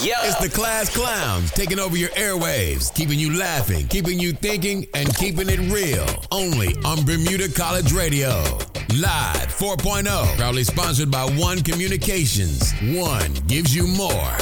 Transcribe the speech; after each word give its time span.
It's 0.00 0.38
the 0.38 0.48
class 0.48 0.94
clowns 0.94 1.50
taking 1.50 1.80
over 1.80 1.96
your 1.96 2.10
airwaves, 2.10 2.94
keeping 2.94 3.18
you 3.18 3.36
laughing, 3.36 3.88
keeping 3.88 4.20
you 4.20 4.32
thinking, 4.32 4.86
and 4.94 5.12
keeping 5.16 5.48
it 5.48 5.58
real. 5.72 6.06
Only 6.30 6.76
on 6.84 7.04
Bermuda 7.04 7.50
College 7.50 7.92
Radio. 7.92 8.28
Live 8.96 9.48
4.0, 9.48 10.36
proudly 10.36 10.62
sponsored 10.62 11.10
by 11.10 11.24
One 11.24 11.62
Communications. 11.62 12.72
One 12.80 13.34
gives 13.48 13.74
you 13.74 13.88
more. 13.88 14.36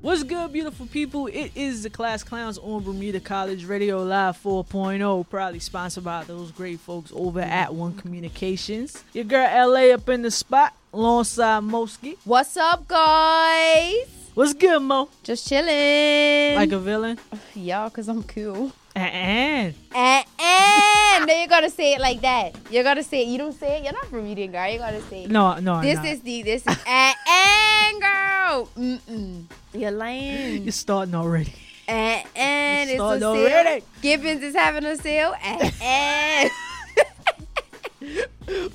What's 0.00 0.24
good, 0.24 0.52
beautiful 0.52 0.86
people? 0.86 1.28
It 1.28 1.52
is 1.54 1.84
the 1.84 1.90
Class 1.90 2.24
Clowns 2.24 2.58
on 2.58 2.82
Bermuda 2.82 3.20
College 3.20 3.64
Radio 3.64 4.02
Live 4.02 4.38
4.0, 4.38 5.28
proudly 5.28 5.60
sponsored 5.60 6.04
by 6.04 6.24
those 6.24 6.50
great 6.50 6.80
folks 6.80 7.12
over 7.14 7.40
at 7.40 7.74
One 7.74 7.94
Communications. 7.94 9.04
Your 9.12 9.24
girl 9.24 9.70
LA 9.70 9.94
up 9.94 10.08
in 10.08 10.22
the 10.22 10.30
spot, 10.32 10.74
alongside 10.92 11.62
Moski. 11.62 12.16
What's 12.24 12.56
up, 12.56 12.88
guys? 12.88 14.17
What's 14.38 14.54
good, 14.54 14.80
Mo? 14.80 15.08
Just 15.24 15.48
chilling. 15.48 16.54
Like 16.54 16.70
a 16.70 16.78
villain? 16.78 17.18
yeah, 17.56 17.88
cause 17.88 18.06
I'm 18.06 18.22
cool. 18.22 18.70
And 18.94 19.74
And, 19.92 20.26
and 20.38 21.26
no, 21.26 21.34
you 21.34 21.48
gotta 21.48 21.68
say 21.68 21.94
it 21.94 22.00
like 22.00 22.20
that. 22.20 22.54
You 22.70 22.84
gotta 22.84 23.02
say 23.02 23.22
it. 23.22 23.26
You 23.26 23.38
don't 23.38 23.52
say 23.52 23.78
it. 23.78 23.82
You're 23.82 23.94
not 23.94 24.04
from 24.04 24.20
Bermudian, 24.20 24.52
girl. 24.52 24.70
You 24.70 24.78
gotta 24.78 25.02
say 25.10 25.24
it. 25.24 25.30
no, 25.32 25.58
no, 25.58 25.82
This 25.82 25.98
is 26.04 26.20
the 26.20 26.42
this 26.44 26.62
is 26.64 26.78
and, 26.86 27.16
and 27.28 28.04
uh-uh, 28.04 28.54
girl. 28.54 28.70
Mm-mm. 28.78 29.44
You're 29.74 29.90
lying. 29.90 30.62
You're 30.62 30.70
starting 30.70 31.16
already. 31.16 31.52
Uh-uh. 31.88 31.94
And, 31.96 32.28
and 32.36 32.90
it's 32.90 33.00
a 33.02 33.18
sale. 33.18 33.24
already. 33.24 33.84
Gibbons 34.02 34.44
is 34.44 34.54
having 34.54 34.84
a 34.84 34.96
sale. 34.98 35.34
And. 35.82 36.50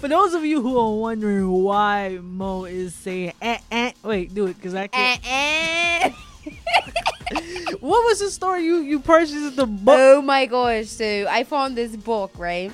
For 0.04 0.10
those 0.10 0.34
of 0.34 0.44
you 0.44 0.62
who 0.62 0.78
are 0.78 0.94
wondering 0.94 1.48
why 1.50 2.20
Mo 2.22 2.66
is 2.66 2.94
saying 2.94 3.32
eh, 3.42 3.58
eh, 3.72 3.94
wait, 4.04 4.36
do 4.36 4.48
it, 4.48 4.58
because 4.58 4.76
I 4.76 4.88
can't. 4.88 5.26
and, 5.26 6.14
and. 7.32 7.80
What 7.80 8.04
was 8.04 8.20
the 8.20 8.30
story 8.30 8.66
you 8.66 8.80
you 8.80 9.00
purchased 9.00 9.56
the 9.56 9.66
book? 9.66 9.98
Oh 9.98 10.22
my 10.22 10.46
gosh. 10.46 10.88
So 10.88 11.26
I 11.30 11.46
found 11.46 11.78
this 11.78 11.96
book, 11.96 12.34
right? 12.38 12.74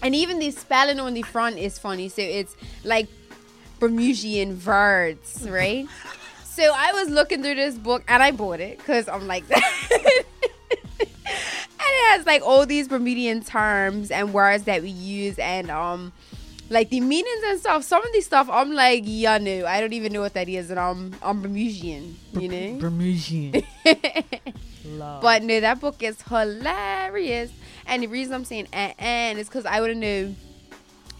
And 0.00 0.14
even 0.14 0.38
the 0.38 0.52
spelling 0.52 1.00
on 1.00 1.14
the 1.14 1.22
front 1.22 1.58
is 1.58 1.76
funny. 1.76 2.08
So 2.08 2.22
it's 2.22 2.54
like 2.84 3.08
Bermudian 3.80 4.64
words, 4.64 5.48
right? 5.50 5.88
so 6.44 6.72
I 6.72 6.92
was 6.92 7.10
looking 7.10 7.42
through 7.42 7.56
this 7.56 7.74
book 7.74 8.04
and 8.06 8.22
I 8.22 8.30
bought 8.30 8.60
it 8.60 8.78
because 8.78 9.08
I'm 9.08 9.26
like 9.26 9.48
that. 9.48 9.88
and 11.00 11.00
it 11.00 12.10
has 12.12 12.26
like 12.26 12.42
all 12.42 12.64
these 12.64 12.86
Bermudian 12.86 13.44
terms 13.44 14.12
and 14.12 14.32
words 14.32 14.62
that 14.66 14.82
we 14.82 14.90
use 14.90 15.36
and 15.40 15.68
um 15.68 16.12
like 16.74 16.90
the 16.90 17.00
meanings 17.00 17.42
and 17.46 17.58
stuff. 17.60 17.84
Some 17.84 18.04
of 18.04 18.12
these 18.12 18.26
stuff 18.26 18.48
I'm 18.50 18.72
like, 18.72 19.04
yeah, 19.06 19.38
no, 19.38 19.64
I 19.64 19.80
don't 19.80 19.92
even 19.94 20.12
know 20.12 20.20
what 20.20 20.34
that 20.34 20.48
is, 20.48 20.70
and 20.70 20.78
I'm 20.78 21.14
I'm 21.22 21.40
Bermudian, 21.40 22.16
you 22.38 22.48
know. 22.48 22.78
Bermudian. 22.78 23.64
But 24.86 25.42
no, 25.42 25.60
that 25.60 25.80
book 25.80 26.02
is 26.02 26.20
hilarious. 26.22 27.50
And 27.86 28.02
the 28.02 28.06
reason 28.06 28.34
I'm 28.34 28.44
saying 28.44 28.68
and, 28.72 28.92
and 28.98 29.38
is 29.38 29.48
because 29.48 29.64
I 29.64 29.80
to 29.80 29.94
know 29.94 30.34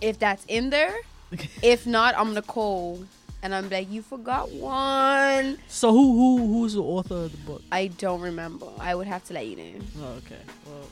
if 0.02 0.18
that's 0.18 0.44
in 0.48 0.70
there. 0.70 0.94
If 1.62 1.86
not, 1.86 2.14
I'm 2.16 2.28
gonna 2.28 2.42
call 2.42 3.04
and 3.42 3.54
I'm 3.54 3.68
like, 3.68 3.90
you 3.90 4.02
forgot 4.02 4.50
one. 4.52 5.58
so 5.66 5.90
who 5.92 6.12
who 6.12 6.46
who's 6.46 6.74
the 6.74 6.82
author 6.82 7.24
of 7.24 7.32
the 7.32 7.38
book? 7.38 7.62
I 7.72 7.88
don't 7.88 8.20
remember. 8.20 8.68
I 8.78 8.94
would 8.94 9.06
have 9.06 9.24
to 9.24 9.34
let 9.34 9.46
you 9.46 9.56
know. 9.56 9.72
Oh, 10.00 10.18
okay. 10.18 10.42
Well, 10.66 10.88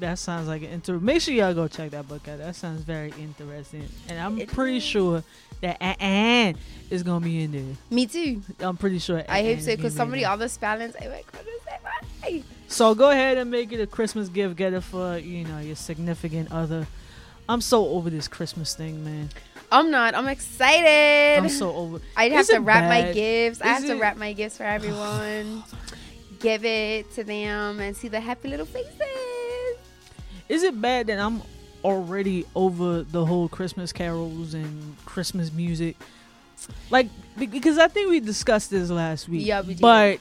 that 0.00 0.18
sounds 0.18 0.48
like 0.48 0.62
an 0.62 0.68
inter. 0.70 0.98
Make 0.98 1.22
sure 1.22 1.34
y'all 1.34 1.54
go 1.54 1.68
check 1.68 1.90
that 1.92 2.08
book 2.08 2.26
out. 2.28 2.38
That 2.38 2.56
sounds 2.56 2.82
very 2.82 3.12
interesting, 3.18 3.88
and 4.08 4.18
I'm 4.18 4.38
It 4.38 4.48
pretty 4.48 4.78
is. 4.78 4.82
sure 4.82 5.22
that 5.60 5.80
Anne 6.00 6.56
is 6.90 7.02
gonna 7.02 7.24
be 7.24 7.42
in 7.42 7.52
there. 7.52 7.76
Me 7.90 8.06
too. 8.06 8.42
I'm 8.60 8.76
pretty 8.76 8.98
sure. 8.98 9.22
I 9.28 9.42
hope 9.42 9.60
so 9.60 9.74
because 9.76 9.94
gonna 9.94 9.96
some 9.96 10.08
of 10.08 10.14
the 10.14 10.24
other 10.26 10.48
spellings, 10.48 10.94
I 11.00 11.06
like, 11.08 11.26
what 11.32 11.46
is 11.46 11.60
that? 11.66 12.42
So 12.68 12.94
go 12.94 13.10
ahead 13.10 13.38
and 13.38 13.50
make 13.50 13.72
it 13.72 13.80
a 13.80 13.86
Christmas 13.86 14.28
gift. 14.28 14.56
Get 14.56 14.72
it 14.72 14.82
for 14.82 15.18
you 15.18 15.44
know 15.44 15.58
your 15.60 15.76
significant 15.76 16.50
other. 16.52 16.86
I'm 17.48 17.60
so 17.60 17.86
over 17.88 18.10
this 18.10 18.26
Christmas 18.26 18.74
thing, 18.74 19.04
man. 19.04 19.30
I'm 19.70 19.90
not. 19.90 20.14
I'm 20.14 20.26
excited. 20.26 21.38
I'm 21.42 21.48
so 21.48 21.72
over. 21.74 22.00
I'd 22.16 22.32
have 22.32 22.46
to 22.48 22.56
it 22.56 22.58
wrap 22.60 22.84
my 22.84 23.02
bad? 23.02 23.14
gifts. 23.14 23.60
I 23.62 23.76
Is 23.76 23.82
have 23.82 23.86
to 23.86 23.94
wrap 23.96 24.16
my 24.16 24.32
gifts 24.32 24.56
for 24.56 24.64
everyone. 24.64 25.62
Give 26.40 26.64
it 26.64 27.10
to 27.14 27.24
them 27.24 27.80
and 27.80 27.96
see 27.96 28.08
the 28.08 28.20
happy 28.20 28.48
little 28.48 28.66
faces. 28.66 28.92
Is 30.48 30.62
it 30.62 30.80
bad 30.80 31.08
that 31.08 31.18
I'm 31.18 31.42
already 31.84 32.44
over 32.54 33.02
the 33.02 33.24
whole 33.24 33.48
Christmas 33.48 33.92
carols 33.92 34.54
and 34.54 34.96
Christmas 35.04 35.52
music? 35.52 35.96
Like 36.90 37.08
because 37.38 37.78
I 37.78 37.88
think 37.88 38.10
we 38.10 38.20
discussed 38.20 38.70
this 38.70 38.90
last 38.90 39.28
week. 39.28 39.46
Yeah, 39.46 39.60
we 39.60 39.74
did. 39.74 39.80
But 39.80 40.20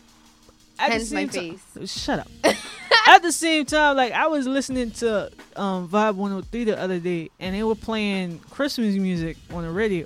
at 0.77 0.87
the 0.87 0.93
Hence 0.93 1.11
my 1.11 1.27
same 1.27 1.29
ti- 1.29 1.57
face. 1.57 1.91
Shut 1.91 2.19
up. 2.19 2.27
at 3.07 3.21
the 3.21 3.31
same 3.31 3.65
time, 3.65 3.95
like 3.95 4.11
I 4.11 4.27
was 4.27 4.47
listening 4.47 4.91
to 4.91 5.31
um, 5.55 5.87
Vibe 5.87 6.15
103 6.15 6.63
the 6.65 6.79
other 6.79 6.99
day, 6.99 7.29
and 7.39 7.55
they 7.55 7.63
were 7.63 7.75
playing 7.75 8.39
Christmas 8.39 8.95
music 8.95 9.37
on 9.51 9.63
the 9.63 9.69
radio. 9.71 10.05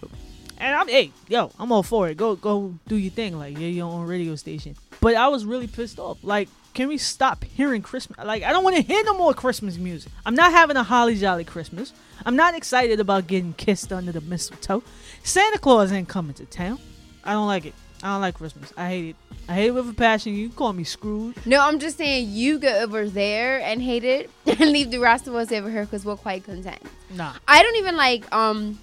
And 0.60 0.76
I'm, 0.76 0.88
hey, 0.90 1.12
yo, 1.30 1.52
I'm 1.58 1.72
all 1.72 1.84
for 1.84 2.10
it. 2.10 2.18
Go, 2.18 2.36
go, 2.36 2.74
do 2.88 2.98
your 2.98 3.12
thing. 3.12 3.38
Like, 3.40 3.58
yeah, 3.58 3.68
your 3.68 3.90
own 3.90 4.06
radio 4.06 4.36
station. 4.36 4.76
But 5.02 5.16
I 5.16 5.28
was 5.30 5.46
really 5.46 5.68
pissed 5.68 6.00
off. 6.00 6.18
Like, 6.24 6.50
can 6.74 6.88
we 6.88 6.98
stop 6.98 7.44
hearing 7.44 7.82
Christmas? 7.82 8.18
Like, 8.24 8.44
I 8.44 8.52
don't 8.52 8.64
want 8.64 8.76
to 8.76 8.82
hear 8.82 9.04
no 9.04 9.18
more 9.18 9.34
Christmas 9.34 9.78
music. 9.78 10.12
I'm 10.26 10.36
not 10.36 10.52
having 10.52 10.78
a 10.78 10.84
holly 10.84 11.16
jolly 11.16 11.44
Christmas. 11.44 11.94
I'm 12.26 12.36
not 12.36 12.54
excited 12.54 13.00
about 13.00 13.28
getting 13.28 13.54
kissed 13.54 13.92
under 13.94 14.12
the 14.12 14.22
mistletoe. 14.22 14.84
Santa 15.24 15.58
Claus 15.58 15.92
ain't 15.92 16.10
coming 16.10 16.34
to 16.36 16.46
town. 16.46 16.80
I 17.24 17.34
don't 17.34 17.48
like 17.48 17.66
it. 17.66 17.74
I 18.02 18.14
don't 18.14 18.22
like 18.22 18.36
Christmas. 18.36 18.72
I 18.78 18.88
hate 18.88 19.10
it. 19.10 19.16
I 19.50 19.54
hate 19.56 19.68
it 19.68 19.72
with 19.72 19.90
a 19.90 19.94
passion. 19.94 20.36
You 20.36 20.50
call 20.50 20.72
me 20.74 20.84
Scrooge. 20.84 21.36
No, 21.46 21.60
I'm 21.60 21.80
just 21.80 21.98
saying 21.98 22.30
you 22.30 22.60
go 22.60 22.82
over 22.82 23.10
there 23.10 23.60
and 23.62 23.82
hate 23.82 24.04
it 24.04 24.30
and 24.46 24.72
leave 24.72 24.92
the 24.92 25.00
rest 25.00 25.28
of 25.28 25.36
us 25.36 25.52
over 25.52 25.70
here 25.70 25.84
because 25.84 26.06
we're 26.06 26.16
quite 26.16 26.44
content. 26.44 26.82
Nah. 27.10 27.34
I 27.48 27.62
don't 27.64 27.76
even 27.76 27.98
like 27.98 28.32
um 28.34 28.80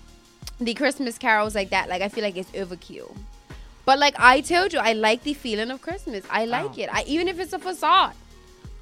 the 0.60 0.74
Christmas 0.74 1.18
carols 1.18 1.54
like 1.54 1.70
that. 1.70 1.88
Like 1.88 2.02
I 2.02 2.08
feel 2.08 2.24
like 2.24 2.36
it's 2.36 2.50
overkill. 2.50 3.16
But 3.86 3.98
like 3.98 4.16
I 4.18 4.40
told 4.42 4.72
you, 4.74 4.78
I 4.80 4.92
like 4.92 5.22
the 5.22 5.32
feeling 5.32 5.70
of 5.70 5.80
Christmas. 5.80 6.24
I 6.28 6.44
like 6.44 6.72
Oh. 6.76 6.82
it. 6.82 6.88
I 6.92 7.04
even 7.06 7.28
if 7.28 7.38
it's 7.40 7.52
a 7.54 7.58
facade. 7.58 8.12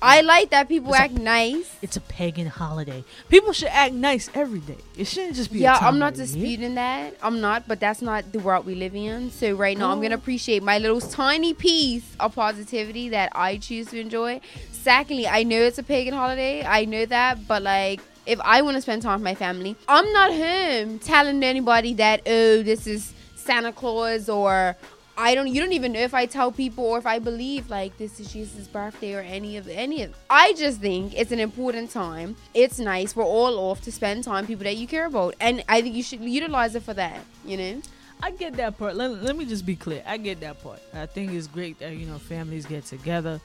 I 0.02 0.20
like 0.20 0.50
that 0.50 0.68
people 0.68 0.90
It's 0.90 0.98
a- 0.98 1.02
act 1.02 1.14
nice. 1.14 1.70
It's 1.80 1.96
a 1.96 2.00
pagan 2.00 2.46
holiday. 2.46 3.04
People 3.30 3.52
should 3.54 3.68
act 3.68 3.94
nice 3.94 4.28
every 4.34 4.58
day. 4.58 4.76
It 4.98 5.06
shouldn't 5.06 5.36
just 5.36 5.50
be. 5.50 5.60
a 5.60 5.62
Yeah, 5.62 5.78
I'm 5.80 5.98
not 5.98 6.14
year. 6.16 6.26
disputing 6.26 6.74
that. 6.74 7.16
I'm 7.22 7.40
not, 7.40 7.66
but 7.68 7.80
that's 7.80 8.02
not 8.02 8.30
the 8.32 8.38
world 8.38 8.66
we 8.66 8.74
live 8.74 8.94
in. 8.94 9.30
So 9.30 9.54
right 9.54 9.78
now, 9.78 9.90
I'm 9.92 10.02
gonna 10.02 10.16
Oh. 10.16 10.24
appreciate 10.24 10.62
my 10.62 10.78
little 10.78 11.00
tiny 11.00 11.54
piece 11.54 12.04
of 12.20 12.34
positivity 12.34 13.08
that 13.10 13.30
I 13.34 13.56
choose 13.56 13.86
to 13.88 14.00
enjoy. 14.00 14.40
Secondly, 14.72 15.26
I 15.26 15.42
know 15.42 15.60
it's 15.62 15.78
a 15.78 15.82
pagan 15.82 16.12
holiday. 16.12 16.64
I 16.66 16.84
know 16.84 17.06
that, 17.06 17.46
but 17.48 17.62
like, 17.62 18.00
if 18.26 18.38
I 18.42 18.60
want 18.62 18.74
to 18.76 18.82
spend 18.82 19.00
time 19.02 19.20
with 19.20 19.24
my 19.24 19.34
family, 19.34 19.76
I'm 19.88 20.10
not 20.12 20.32
him 20.32 20.98
telling 20.98 21.42
anybody 21.42 21.94
that 21.94 22.20
oh, 22.26 22.62
this 22.62 22.86
is 22.86 23.12
Santa 23.36 23.72
Claus 23.72 24.28
or. 24.28 24.76
I 25.16 25.34
don't. 25.34 25.46
You 25.46 25.60
don't 25.60 25.72
even 25.72 25.92
know 25.92 26.00
if 26.00 26.14
I 26.14 26.26
tell 26.26 26.50
people 26.50 26.84
or 26.84 26.98
if 26.98 27.06
I 27.06 27.18
believe 27.18 27.70
like 27.70 27.96
this 27.98 28.18
is 28.18 28.32
Jesus' 28.32 28.66
birthday 28.66 29.14
or 29.14 29.20
any 29.20 29.56
of 29.56 29.68
any 29.68 30.02
of. 30.02 30.14
I 30.28 30.52
just 30.54 30.80
think 30.80 31.14
it's 31.14 31.30
an 31.30 31.38
important 31.38 31.90
time. 31.90 32.36
It's 32.52 32.78
nice. 32.78 33.14
We're 33.14 33.24
all 33.24 33.58
off 33.58 33.80
to 33.82 33.92
spend 33.92 34.24
time 34.24 34.46
people 34.46 34.64
that 34.64 34.76
you 34.76 34.86
care 34.86 35.06
about, 35.06 35.34
and 35.40 35.62
I 35.68 35.82
think 35.82 35.94
you 35.94 36.02
should 36.02 36.20
utilize 36.20 36.74
it 36.74 36.82
for 36.82 36.94
that. 36.94 37.24
You 37.44 37.56
know. 37.56 37.82
I 38.22 38.30
get 38.30 38.54
that 38.54 38.78
part. 38.78 38.96
Let, 38.96 39.22
let 39.22 39.36
me 39.36 39.44
just 39.44 39.66
be 39.66 39.76
clear. 39.76 40.02
I 40.06 40.16
get 40.16 40.40
that 40.40 40.62
part. 40.62 40.80
I 40.94 41.04
think 41.06 41.32
it's 41.32 41.46
great 41.46 41.78
that 41.80 41.94
you 41.96 42.06
know 42.06 42.18
families 42.18 42.64
get 42.64 42.84
together 42.86 43.40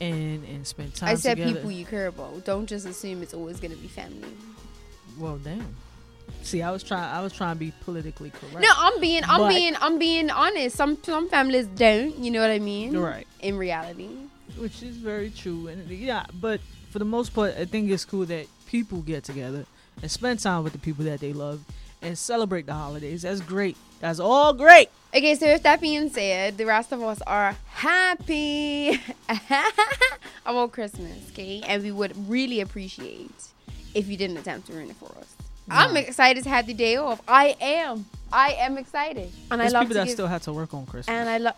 and 0.00 0.44
and 0.44 0.66
spend 0.66 0.94
time 0.94 1.10
I 1.10 1.14
said 1.14 1.36
together. 1.36 1.54
people 1.54 1.70
you 1.70 1.84
care 1.86 2.08
about. 2.08 2.44
Don't 2.44 2.66
just 2.66 2.86
assume 2.86 3.22
it's 3.22 3.34
always 3.34 3.60
gonna 3.60 3.76
be 3.76 3.88
family. 3.88 4.28
well, 5.18 5.38
damn. 5.38 5.74
See, 6.42 6.60
I 6.62 6.70
was 6.70 6.82
trying. 6.82 7.04
I 7.04 7.22
was 7.22 7.32
trying 7.32 7.54
to 7.56 7.58
be 7.58 7.72
politically 7.84 8.30
correct. 8.30 8.60
No, 8.60 8.68
I'm 8.76 9.00
being. 9.00 9.22
I'm 9.24 9.40
But- 9.40 9.48
being. 9.48 9.74
I'm 9.80 9.98
being 9.98 10.30
honest. 10.30 10.76
Some 10.76 10.98
some 11.02 11.28
families 11.28 11.66
don't. 11.68 12.16
You 12.18 12.30
know 12.30 12.40
what 12.40 12.50
I 12.50 12.58
mean? 12.58 12.96
Right. 12.96 13.26
In 13.40 13.56
reality. 13.56 14.08
which 14.58 14.82
is 14.82 14.96
very 14.98 15.30
true. 15.30 15.68
And 15.68 15.88
yeah, 15.90 16.26
but 16.40 16.60
for 16.90 16.98
the 16.98 17.04
most 17.04 17.34
part, 17.34 17.54
I 17.58 17.64
think 17.64 17.90
it's 17.90 18.04
cool 18.04 18.24
that 18.26 18.46
people 18.66 18.98
get 19.00 19.24
together 19.24 19.64
and 20.02 20.10
spend 20.10 20.38
time 20.40 20.62
with 20.64 20.72
the 20.74 20.78
people 20.78 21.04
that 21.06 21.20
they 21.20 21.32
love 21.32 21.60
and 22.02 22.16
celebrate 22.16 22.66
the 22.66 22.74
holidays. 22.74 23.22
That's 23.22 23.40
great. 23.40 23.76
That's 24.00 24.20
all 24.20 24.52
great. 24.52 24.90
Okay, 25.14 25.34
so 25.34 25.46
with 25.50 25.62
that 25.62 25.80
being 25.80 26.08
said, 26.10 26.58
the 26.58 26.66
rest 26.66 26.92
of 26.92 27.02
us 27.02 27.20
are 27.26 27.56
happy 27.68 29.00
about 30.46 30.72
Christmas, 30.72 31.30
okay? 31.32 31.62
And 31.66 31.82
we 31.82 31.90
would 31.90 32.28
really 32.28 32.60
appreciate 32.60 33.30
if 33.94 34.06
you 34.08 34.16
didn't 34.16 34.36
attempt 34.36 34.66
to 34.68 34.74
ruin 34.74 34.90
it 34.90 34.96
for 34.96 35.10
us. 35.18 35.33
I'm 35.70 35.96
excited 35.96 36.44
to 36.44 36.50
have 36.50 36.66
the 36.66 36.74
day 36.74 36.96
off. 36.96 37.20
I 37.26 37.56
am. 37.60 38.06
I 38.32 38.52
am 38.60 38.76
excited. 38.78 39.30
And 39.50 39.60
There's 39.60 39.72
I 39.72 39.78
love 39.78 39.82
people 39.84 39.94
to 39.94 39.98
that 40.00 40.04
give, 40.06 40.12
still 40.14 40.26
had 40.26 40.42
to 40.42 40.52
work 40.52 40.74
on 40.74 40.86
Christmas. 40.86 41.08
and 41.08 41.28
I 41.28 41.38
love 41.38 41.54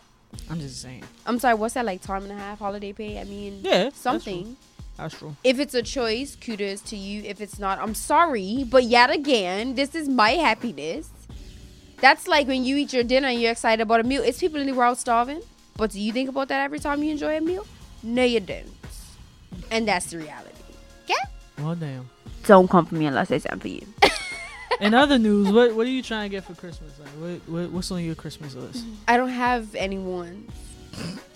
I'm 0.49 0.59
just 0.59 0.81
saying. 0.81 1.03
I'm 1.25 1.39
sorry, 1.39 1.55
what's 1.55 1.73
that 1.75 1.85
like 1.85 2.01
time 2.01 2.23
and 2.23 2.31
a 2.31 2.35
half 2.35 2.59
holiday 2.59 2.93
pay? 2.93 3.19
I 3.19 3.23
mean 3.23 3.61
Yeah, 3.63 3.83
that's 3.85 3.99
something. 3.99 4.43
true. 4.43 4.55
That's 4.97 5.17
true. 5.17 5.35
If 5.43 5.59
it's 5.59 5.73
a 5.73 5.83
choice, 5.83 6.35
kudos 6.35 6.81
to 6.81 6.95
you. 6.97 7.23
If 7.23 7.39
it's 7.41 7.59
not, 7.59 7.79
I'm 7.79 7.93
sorry. 7.95 8.65
But 8.69 8.83
yet 8.85 9.09
again, 9.11 9.75
this 9.75 9.93
is 9.95 10.07
my 10.09 10.31
happiness. 10.31 11.09
That's 12.01 12.27
like 12.27 12.47
when 12.47 12.63
you 12.63 12.77
eat 12.77 12.93
your 12.93 13.03
dinner 13.03 13.27
and 13.27 13.39
you're 13.41 13.51
excited 13.51 13.81
about 13.81 13.99
a 13.99 14.03
meal. 14.03 14.21
It's 14.23 14.39
people 14.39 14.59
in 14.59 14.67
the 14.67 14.73
world 14.73 14.97
starving. 14.97 15.41
But 15.75 15.91
do 15.91 15.99
you 16.01 16.11
think 16.11 16.29
about 16.29 16.47
that 16.49 16.61
every 16.63 16.79
time 16.79 17.03
you 17.03 17.11
enjoy 17.11 17.37
a 17.37 17.41
meal? 17.41 17.65
No, 18.03 18.23
you 18.23 18.39
don't. 18.39 18.65
And 19.71 19.87
that's 19.87 20.07
the 20.07 20.17
reality. 20.17 20.49
Okay? 21.05 21.13
Well, 21.59 21.75
damn. 21.75 22.09
Don't 22.47 22.69
come 22.69 22.85
for 22.85 22.95
me 22.95 23.05
unless 23.05 23.29
I 23.29 23.37
send 23.39 23.61
for 23.61 23.67
you. 23.67 23.85
In 24.79 24.93
other 24.93 25.17
news, 25.19 25.51
what 25.51 25.75
what 25.75 25.85
are 25.85 25.89
you 25.89 26.01
trying 26.01 26.29
to 26.29 26.35
get 26.35 26.45
for 26.45 26.53
Christmas? 26.53 26.97
Like, 26.97 27.09
what, 27.09 27.49
what 27.49 27.71
what's 27.71 27.91
on 27.91 28.03
your 28.03 28.15
Christmas 28.15 28.55
list? 28.55 28.85
I 29.07 29.17
don't 29.17 29.29
have 29.29 29.75
anyone. 29.75 30.47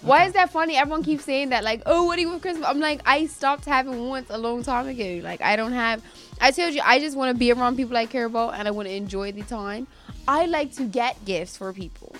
Why 0.01 0.25
is 0.25 0.33
that 0.33 0.51
funny? 0.51 0.75
Everyone 0.75 1.03
keeps 1.03 1.25
saying 1.25 1.49
that, 1.49 1.63
like, 1.63 1.83
oh, 1.85 2.05
what 2.05 2.15
do 2.15 2.21
you 2.21 2.29
want 2.29 2.41
for 2.41 2.47
Christmas? 2.47 2.67
I'm 2.67 2.79
like, 2.79 3.01
I 3.05 3.27
stopped 3.27 3.65
having 3.65 4.07
wants 4.07 4.31
a 4.31 4.37
long 4.37 4.63
time 4.63 4.87
ago. 4.87 5.19
Like, 5.21 5.41
I 5.41 5.55
don't 5.55 5.73
have. 5.73 6.01
I 6.39 6.51
told 6.51 6.73
you, 6.73 6.81
I 6.83 6.99
just 6.99 7.15
want 7.15 7.35
to 7.35 7.37
be 7.37 7.51
around 7.51 7.75
people 7.75 7.95
I 7.95 8.07
care 8.07 8.25
about 8.25 8.55
and 8.55 8.67
I 8.67 8.71
want 8.71 8.87
to 8.87 8.95
enjoy 8.95 9.31
the 9.31 9.43
time. 9.43 9.85
I 10.27 10.45
like 10.45 10.73
to 10.77 10.85
get 10.85 11.23
gifts 11.25 11.57
for 11.57 11.71
people. 11.73 12.15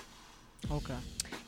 Okay. 0.70 0.94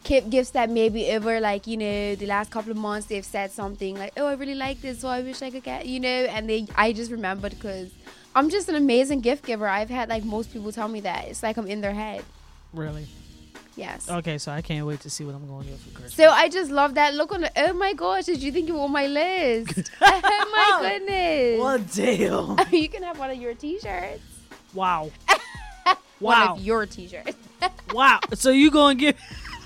Keep 0.04 0.28
gifts 0.28 0.50
that 0.50 0.68
maybe 0.68 1.10
over 1.12 1.40
like 1.40 1.66
you 1.66 1.76
know 1.78 2.14
the 2.14 2.26
last 2.26 2.50
couple 2.50 2.70
of 2.70 2.76
months 2.76 3.06
they've 3.06 3.24
said 3.24 3.50
something 3.50 3.96
like 3.98 4.12
oh 4.18 4.26
I 4.26 4.34
really 4.34 4.54
like 4.54 4.82
this 4.82 5.00
so 5.00 5.08
I 5.08 5.22
wish 5.22 5.40
I 5.40 5.50
could 5.50 5.62
get 5.64 5.86
you 5.86 5.98
know 5.98 6.08
and 6.08 6.46
they 6.48 6.66
I 6.76 6.92
just 6.92 7.10
remembered 7.10 7.52
because 7.52 7.90
I'm 8.36 8.50
just 8.50 8.68
an 8.68 8.74
amazing 8.74 9.20
gift 9.22 9.46
giver 9.46 9.66
I've 9.66 9.88
had 9.88 10.10
like 10.10 10.22
most 10.22 10.52
people 10.52 10.72
tell 10.72 10.88
me 10.88 11.00
that 11.00 11.28
it's 11.28 11.42
like 11.42 11.56
I'm 11.56 11.66
in 11.66 11.80
their 11.80 11.94
head 11.94 12.22
Really? 12.74 13.06
yes 13.76 14.10
Okay, 14.10 14.36
so 14.36 14.52
I 14.52 14.60
can't 14.60 14.86
wait 14.86 15.00
to 15.00 15.08
see 15.10 15.24
what 15.24 15.34
I'm 15.34 15.46
going 15.48 15.64
to 15.64 15.70
get 15.70 15.78
for 15.80 15.88
Christmas. 15.90 16.14
so 16.14 16.28
I 16.28 16.50
just 16.50 16.70
love 16.70 16.94
that 16.96 17.14
look 17.14 17.32
on 17.32 17.40
the 17.40 17.50
oh 17.56 17.72
my 17.72 17.94
gosh 17.94 18.26
did 18.26 18.42
you 18.42 18.52
think 18.52 18.68
you 18.68 18.74
were 18.74 18.80
on 18.80 18.92
my 18.92 19.06
list 19.06 19.90
oh 20.02 20.50
my 20.52 20.98
goodness 20.98 21.60
What 21.60 21.90
damn? 21.94 22.72
you 22.82 22.90
can 22.90 23.02
have 23.04 23.18
one 23.18 23.30
of 23.30 23.38
your 23.38 23.54
t-shirts 23.54 24.20
Wow. 24.74 25.10
one 26.18 26.38
Wow. 26.38 26.54
of 26.56 26.60
your 26.60 26.84
t-shirts 26.84 27.36
Wow. 27.94 28.20
So 28.34 28.50
you 28.50 28.70
gonna 28.70 28.94
give? 28.96 29.16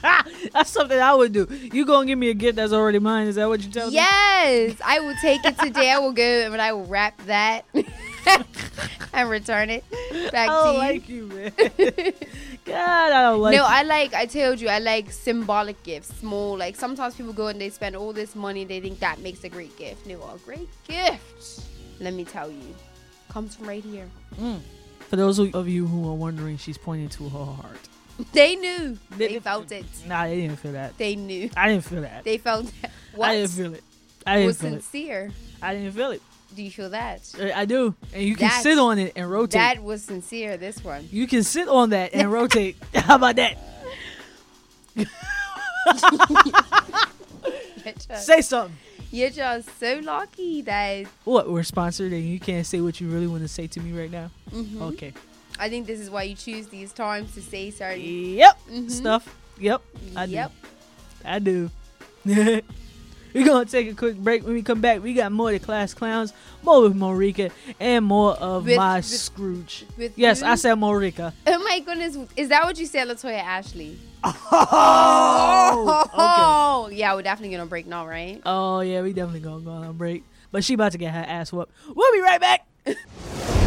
that's 0.52 0.70
something 0.70 0.98
I 0.98 1.14
would 1.14 1.32
do. 1.32 1.46
You 1.50 1.84
gonna 1.84 2.06
give 2.06 2.18
me 2.18 2.30
a 2.30 2.34
gift 2.34 2.56
that's 2.56 2.72
already 2.72 2.98
mine? 2.98 3.26
Is 3.26 3.36
that 3.36 3.48
what 3.48 3.62
you 3.62 3.70
telling 3.70 3.90
me? 3.90 3.96
Yes, 3.96 4.76
I 4.84 5.00
will 5.00 5.14
take 5.20 5.44
it 5.44 5.58
today. 5.58 5.90
I 5.90 5.98
will 5.98 6.12
go 6.12 6.22
and 6.22 6.60
I 6.60 6.72
will 6.72 6.84
wrap 6.86 7.20
that 7.26 7.64
and 9.12 9.30
return 9.30 9.70
it 9.70 9.84
back 10.32 10.48
I 10.48 10.52
don't 10.52 10.66
to 10.66 10.72
you. 10.72 10.78
like 10.78 11.08
you, 11.08 11.26
man. 11.26 12.12
God, 12.64 13.12
I 13.12 13.22
don't 13.30 13.40
like. 13.40 13.56
no, 13.56 13.62
you. 13.62 13.68
I 13.68 13.82
like. 13.82 14.14
I 14.14 14.26
told 14.26 14.60
you, 14.60 14.68
I 14.68 14.78
like 14.78 15.10
symbolic 15.10 15.82
gifts. 15.82 16.14
Small, 16.18 16.56
like 16.56 16.76
sometimes 16.76 17.14
people 17.14 17.32
go 17.32 17.46
and 17.48 17.60
they 17.60 17.70
spend 17.70 17.96
all 17.96 18.12
this 18.12 18.34
money. 18.34 18.64
They 18.64 18.80
think 18.80 18.98
that 19.00 19.20
makes 19.20 19.44
a 19.44 19.48
great 19.48 19.76
gift. 19.78 20.06
No, 20.06 20.16
a 20.22 20.38
great 20.44 20.68
gift. 20.86 21.62
Let 22.00 22.14
me 22.14 22.24
tell 22.24 22.50
you, 22.50 22.74
comes 23.30 23.56
from 23.56 23.68
right 23.68 23.82
here. 23.82 24.08
Mm. 24.38 24.60
For 25.08 25.16
those 25.16 25.38
of 25.38 25.68
you 25.68 25.86
who 25.86 26.08
are 26.10 26.14
wondering, 26.14 26.58
she's 26.58 26.76
pointing 26.76 27.08
to 27.10 27.28
her 27.30 27.44
heart. 27.44 27.88
They 28.32 28.56
knew. 28.56 28.98
They- 29.16 29.28
They 29.28 29.38
felt 29.40 29.70
it. 29.72 29.84
Nah, 30.06 30.24
they 30.24 30.40
didn't 30.40 30.58
feel 30.58 30.72
that. 30.72 30.96
They 30.98 31.14
knew. 31.16 31.50
I 31.56 31.68
didn't 31.68 31.84
feel 31.84 32.02
that. 32.02 32.24
They 32.24 32.38
felt 32.38 32.66
that. 32.82 32.90
I 33.20 33.36
didn't 33.36 33.50
feel 33.50 33.74
it. 33.74 33.84
I 34.26 34.34
didn't 34.36 34.46
was 34.46 34.60
feel 34.60 34.68
it. 34.74 34.82
sincere? 34.82 35.30
I 35.62 35.74
didn't 35.74 35.92
feel 35.92 36.10
it. 36.10 36.22
Do 36.54 36.62
you 36.62 36.70
feel 36.70 36.90
that? 36.90 37.20
I 37.54 37.64
do, 37.66 37.94
and 38.14 38.22
you 38.22 38.34
can 38.34 38.50
sit 38.62 38.78
on 38.78 38.98
it 38.98 39.12
and 39.16 39.30
rotate. 39.30 39.52
That 39.52 39.82
was 39.82 40.02
sincere. 40.02 40.56
This 40.56 40.82
one. 40.82 41.06
you 41.12 41.26
can 41.26 41.42
sit 41.44 41.68
on 41.68 41.90
that 41.90 42.14
and 42.14 42.32
rotate. 42.32 42.76
How 42.94 43.16
about 43.16 43.36
that? 43.36 43.58
Just, 47.84 48.26
Say 48.26 48.40
something. 48.42 48.76
you're 49.10 49.30
just 49.30 49.78
so 49.80 50.00
lucky 50.02 50.62
that. 50.62 51.06
What? 51.24 51.50
We're 51.50 51.62
sponsored, 51.62 52.12
and 52.12 52.22
you 52.24 52.38
can't 52.40 52.66
say 52.66 52.80
what 52.80 53.00
you 53.00 53.08
really 53.08 53.26
want 53.26 53.42
to 53.42 53.48
say 53.48 53.66
to 53.66 53.80
me 53.80 53.98
right 53.98 54.10
now. 54.10 54.30
Mhm. 54.50 54.80
Okay. 54.92 55.12
I 55.58 55.68
think 55.68 55.86
this 55.86 56.00
is 56.00 56.10
why 56.10 56.22
you 56.24 56.34
choose 56.34 56.68
these 56.68 56.92
times 56.92 57.34
to 57.34 57.42
say 57.42 57.70
certain. 57.70 58.00
Yep. 58.02 58.58
Mhm. 58.70 58.90
Stuff. 58.90 59.36
Yep. 59.58 59.82
I 60.16 60.24
yep. 60.24 60.52
do. 60.62 61.28
I 61.28 61.38
do. 61.38 61.70
We're 63.34 63.44
gonna 63.44 63.66
take 63.66 63.90
a 63.90 63.94
quick 63.94 64.16
break. 64.16 64.42
When 64.44 64.54
we 64.54 64.62
come 64.62 64.80
back, 64.80 65.02
we 65.02 65.12
got 65.14 65.30
more 65.32 65.52
of 65.52 65.60
the 65.60 65.64
class 65.64 65.92
clowns, 65.94 66.32
more 66.62 66.80
with 66.82 66.94
Morika, 66.96 67.52
and 67.78 68.04
more 68.04 68.32
of 68.34 68.64
With- 68.64 68.76
my 68.76 68.96
with- 68.96 69.04
Scrooge. 69.04 69.84
With 69.96 70.12
Yes, 70.16 70.40
who? 70.40 70.46
I 70.46 70.54
said 70.54 70.76
Morika. 70.76 71.32
Oh 71.46 71.58
my 71.62 71.80
goodness, 71.80 72.16
is 72.36 72.48
that 72.48 72.64
what 72.64 72.78
you 72.78 72.86
said, 72.86 73.06
Latoya 73.08 73.42
Ashley? 73.42 73.98
Oh, 74.24 76.02
okay. 76.04 76.10
Oh, 76.16 76.88
yeah, 76.92 77.14
we're 77.14 77.22
definitely 77.22 77.56
gonna 77.56 77.68
break 77.68 77.86
now, 77.86 78.06
right? 78.06 78.40
Oh 78.46 78.80
yeah, 78.80 79.02
we 79.02 79.12
definitely 79.12 79.40
gonna 79.40 79.60
go 79.60 79.70
on 79.72 79.84
a 79.84 79.92
break. 79.92 80.24
But 80.50 80.64
she 80.64 80.74
about 80.74 80.92
to 80.92 80.98
get 80.98 81.12
her 81.12 81.24
ass 81.26 81.52
whooped. 81.52 81.72
We'll 81.94 82.12
be 82.12 82.20
right 82.20 82.40
back. 82.40 82.66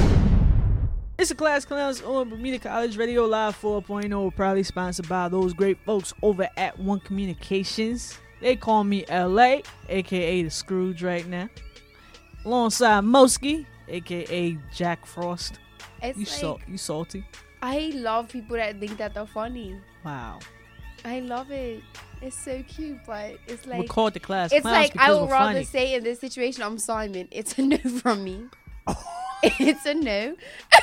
It's 1.22 1.30
a 1.30 1.36
Class 1.36 1.66
Clowns 1.66 2.02
on 2.02 2.30
Bermuda 2.30 2.58
College 2.58 2.98
Radio 2.98 3.26
Live 3.28 3.56
4.0, 3.62 4.36
proudly 4.36 4.64
sponsored 4.64 5.08
by 5.08 5.30
those 5.30 5.54
great 5.54 5.78
folks 5.86 6.16
over 6.24 6.50
at 6.58 6.80
One 6.80 7.00
Communications. 7.00 8.18
They 8.40 8.56
call 8.56 8.84
me 8.84 9.06
LA, 9.08 9.58
aka 9.88 10.42
the 10.42 10.50
Scrooge 10.50 11.04
right 11.04 11.28
now. 11.28 11.48
Alongside 12.44 13.04
Mosky, 13.04 13.68
aka 13.88 14.58
Jack 14.74 15.06
Frost. 15.06 15.60
It's 16.02 16.18
You 16.18 16.26
like, 16.26 16.34
salt 16.34 16.62
you 16.68 16.78
salty. 16.80 17.24
I 17.62 17.92
love 17.94 18.30
people 18.30 18.56
that 18.56 18.80
think 18.80 18.98
that 18.98 19.14
they're 19.14 19.28
funny. 19.28 19.76
Wow. 20.04 20.40
I 21.06 21.20
love 21.20 21.52
it. 21.52 21.84
It's 22.24 22.36
so 22.36 22.64
cute, 22.68 22.98
but 23.06 23.36
it's 23.48 23.68
like 23.68 23.78
We're 23.78 23.82
like 23.82 23.90
called 23.90 24.14
the 24.16 24.20
Class 24.20 24.52
it's 24.52 24.66
like 24.66 24.98
I 24.98 25.14
would 25.14 25.30
rather 25.30 25.54
funny. 25.54 25.66
say 25.66 25.94
in 25.94 26.04
this 26.04 26.20
situation, 26.20 26.64
I'm 26.64 26.80
Simon. 26.80 27.28
It's 27.30 27.60
a 27.60 27.62
no 27.62 27.78
from 27.78 28.24
me. 28.24 28.46
it's 29.44 29.86
a 29.86 29.94
no. 29.94 30.36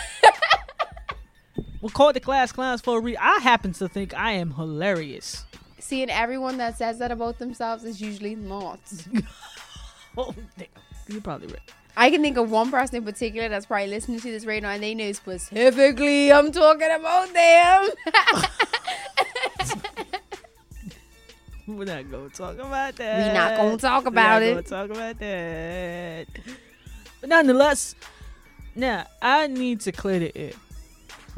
We're 1.80 1.90
called 1.90 2.14
the 2.16 2.20
Class 2.20 2.50
Clowns 2.52 2.80
for 2.80 2.98
a 2.98 3.00
reason. 3.00 3.20
I 3.22 3.38
happen 3.38 3.72
to 3.75 3.88
think 3.88 4.12
I 4.14 4.32
am 4.32 4.52
hilarious. 4.52 5.44
Seeing 5.78 6.10
everyone 6.10 6.58
that 6.58 6.76
says 6.76 6.98
that 6.98 7.10
about 7.12 7.38
themselves 7.38 7.84
is 7.84 8.00
usually 8.00 8.34
not. 8.34 8.80
Oh, 10.16 10.34
damn. 10.56 10.66
You're 11.06 11.20
probably 11.20 11.46
right. 11.46 11.60
I 11.96 12.10
can 12.10 12.22
think 12.22 12.36
of 12.38 12.50
one 12.50 12.72
person 12.72 12.96
in 12.96 13.04
particular 13.04 13.48
that's 13.48 13.66
probably 13.66 13.86
listening 13.86 14.19
to 14.19 14.30
this 14.32 14.44
right 14.44 14.60
now, 14.60 14.70
and 14.70 14.82
they 14.82 14.92
know 14.92 15.12
specifically 15.12 16.32
I'm 16.32 16.50
talking 16.50 16.90
about 16.90 17.32
them. 17.32 17.88
We're 21.69 21.84
not 21.84 22.10
gonna 22.10 22.31
talk 22.31 22.58
about 22.58 22.96
that. 22.96 23.28
We're 23.28 23.34
not 23.34 23.56
gonna 23.56 23.76
talk 23.76 24.06
about 24.06 24.42
We're 24.42 24.54
not 24.54 24.58
it. 24.58 24.69
Gonna 24.69 24.86
talk 24.88 24.96
about 24.96 25.19
that. 25.20 26.26
But 27.20 27.28
nonetheless, 27.28 27.94
now 28.74 29.06
I 29.20 29.46
need 29.46 29.81
to 29.82 29.92
clear 29.92 30.19
the 30.19 30.36
air, 30.36 30.52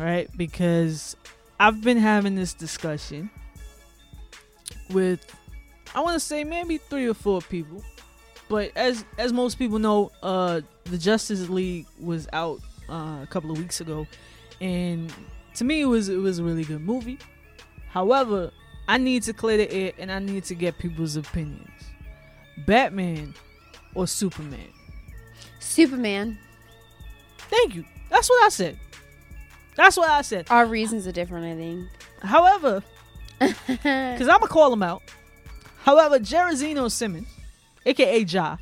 right? 0.01 0.29
Because 0.37 1.17
I've 1.59 1.83
been 1.83 1.99
having 1.99 2.35
this 2.35 2.55
discussion 2.55 3.31
with, 4.91 5.25
I 5.95 6.01
want 6.01 6.15
to 6.15 6.21
say 6.21 6.43
maybe 6.43 6.79
three 6.79 7.07
or 7.07 7.15
four 7.15 7.41
people, 7.43 7.83
but 8.49 8.73
as 8.75 9.05
as 9.19 9.33
most 9.33 9.59
people 9.59 9.79
know, 9.79 10.11
uh, 10.23 10.63
the 10.85 10.99
Justice 10.99 11.49
League 11.49 11.87
was 12.01 12.27
out 12.33 12.61
uh, 12.89 13.21
a 13.23 13.29
couple 13.31 13.51
of 13.51 13.59
weeks 13.59 13.81
ago, 13.81 14.07
and 14.61 15.13
to 15.55 15.65
me 15.65 15.83
it 15.83 15.87
was 15.87 16.09
it 16.09 16.17
was 16.17 16.39
a 16.39 16.45
really 16.45 16.65
good 16.65 16.81
movie. 16.81 17.19
However, 17.91 18.51
I 18.89 18.99
need 18.99 19.23
to 19.25 19.33
clear 19.33 19.57
the 19.57 19.71
air 19.71 19.93
and 19.99 20.11
I 20.11 20.19
need 20.19 20.45
to 20.45 20.55
get 20.55 20.79
people's 20.79 21.17
opinions. 21.17 21.69
Batman 22.67 23.35
or 23.95 24.07
Superman? 24.07 24.69
Superman. 25.61 26.39
Thank 27.39 27.75
you. 27.75 27.85
That's 28.09 28.29
what 28.29 28.45
I 28.45 28.49
said. 28.49 28.79
That's 29.77 29.97
what 29.97 30.11
I 30.11 30.23
said. 30.23 30.47
Our 30.51 30.67
reasons 30.67 31.07
are 31.07 31.13
different, 31.13 31.47
I 31.47 31.55
think. 31.57 31.89
However, 32.23 32.83
because 33.39 34.29
I'm 34.29 34.39
going 34.39 34.41
to 34.41 34.49
call 34.49 34.73
him 34.73 34.83
out. 34.83 35.03
However, 35.83 36.19
Jerazino 36.19 36.91
Simmons, 36.91 37.29
aka 37.87 38.21
Ja 38.21 38.59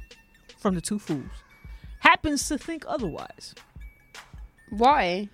from 0.58 0.74
the 0.74 0.80
Two 0.80 0.98
Fools, 0.98 1.24
happens 2.00 2.46
to 2.48 2.58
think 2.58 2.84
otherwise. 2.86 3.54
Why? 4.70 5.28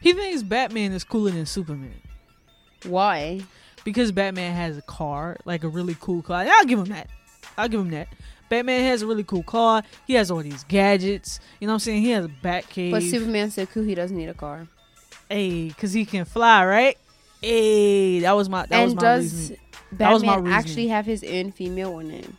He 0.00 0.12
thinks 0.12 0.42
Batman 0.42 0.92
is 0.92 1.04
cooler 1.04 1.30
than 1.30 1.46
Superman. 1.46 1.94
Why? 2.84 3.40
because 3.84 4.10
Batman 4.10 4.54
has 4.54 4.78
a 4.78 4.82
car, 4.82 5.36
like 5.44 5.62
a 5.62 5.68
really 5.68 5.96
cool 6.00 6.22
car. 6.22 6.40
And 6.40 6.50
I'll 6.50 6.64
give 6.64 6.78
him 6.78 6.86
that. 6.86 7.08
I'll 7.56 7.68
give 7.68 7.80
him 7.80 7.90
that. 7.90 8.08
Batman 8.48 8.82
has 8.84 9.02
a 9.02 9.06
really 9.06 9.24
cool 9.24 9.42
car. 9.42 9.82
He 10.06 10.14
has 10.14 10.30
all 10.30 10.42
these 10.42 10.64
gadgets. 10.64 11.40
You 11.60 11.66
know 11.66 11.72
what 11.72 11.76
I'm 11.76 11.80
saying? 11.80 12.02
He 12.02 12.10
has 12.10 12.24
a 12.24 12.30
bat 12.42 12.68
cave. 12.68 12.92
But 12.92 13.02
Superman 13.02 13.50
said 13.50 13.70
cool, 13.70 13.84
he 13.84 13.94
doesn't 13.94 14.16
need 14.16 14.28
a 14.28 14.34
car. 14.34 14.66
Hey, 15.28 15.68
because 15.68 15.92
he 15.92 16.04
can 16.04 16.24
fly, 16.24 16.64
right? 16.64 16.98
Hey, 17.40 18.20
that 18.20 18.32
was 18.32 18.48
my 18.48 18.66
that 18.66 18.82
was 18.82 18.92
and 18.92 18.96
my 19.00 19.02
does 19.02 19.22
reasoning. 19.22 19.58
Batman 19.92 20.46
actually 20.48 20.88
have 20.88 21.06
his 21.06 21.22
own 21.22 21.52
female 21.52 21.98
in 22.00 22.10
him? 22.10 22.36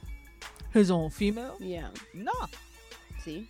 His 0.72 0.92
own 0.92 1.10
female? 1.10 1.56
Yeah. 1.60 1.88
Nah, 2.13 2.48
See? 3.24 3.48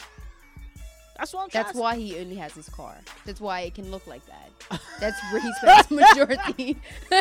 that's 1.17 1.33
what 1.33 1.43
I'm. 1.43 1.49
That's 1.51 1.71
to 1.71 1.77
why 1.79 1.95
he 1.95 2.19
only 2.19 2.35
has 2.35 2.53
his 2.53 2.69
car. 2.69 2.95
That's 3.25 3.41
why 3.41 3.61
it 3.61 3.73
can 3.75 3.89
look 3.89 4.05
like 4.05 4.21
that. 4.27 4.79
That's 4.99 5.19
where 5.31 5.41
he 5.41 5.53
spends 5.53 5.91
majority. 5.91 6.77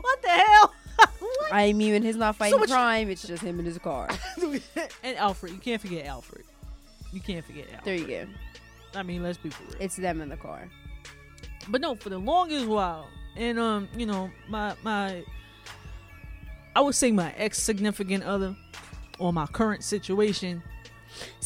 What 0.00 0.22
the 0.22 0.28
hell? 0.28 0.74
What? 1.18 1.52
I 1.52 1.72
mean, 1.72 1.92
when 1.92 2.02
he's 2.02 2.16
not 2.16 2.36
fighting 2.36 2.58
you- 2.58 2.66
crime, 2.66 3.08
it's 3.08 3.26
just 3.26 3.42
him 3.42 3.58
and 3.58 3.66
his 3.66 3.78
car. 3.78 4.08
and 5.02 5.16
Alfred, 5.16 5.52
you 5.52 5.58
can't 5.58 5.80
forget 5.80 6.04
Alfred. 6.06 6.44
You 7.12 7.20
can't 7.20 7.44
forget 7.44 7.66
Alfred. 7.72 7.84
There 7.84 7.94
you 7.94 8.06
go. 8.06 8.26
I 8.94 9.02
mean, 9.02 9.22
let's 9.22 9.38
be 9.38 9.48
real. 9.48 9.76
It's 9.80 9.96
them 9.96 10.20
in 10.20 10.28
the 10.28 10.36
car. 10.36 10.68
but 11.68 11.80
no, 11.80 11.94
for 11.94 12.08
the 12.10 12.18
longest 12.18 12.66
while, 12.66 13.08
and 13.36 13.58
um, 13.58 13.88
you 13.96 14.06
know, 14.06 14.30
my 14.48 14.74
my 14.82 15.24
I 16.76 16.80
would 16.80 16.94
say 16.94 17.10
my 17.12 17.32
ex 17.36 17.58
significant 17.62 18.24
other 18.24 18.54
or 19.18 19.32
my 19.32 19.46
current 19.46 19.82
situation. 19.84 20.62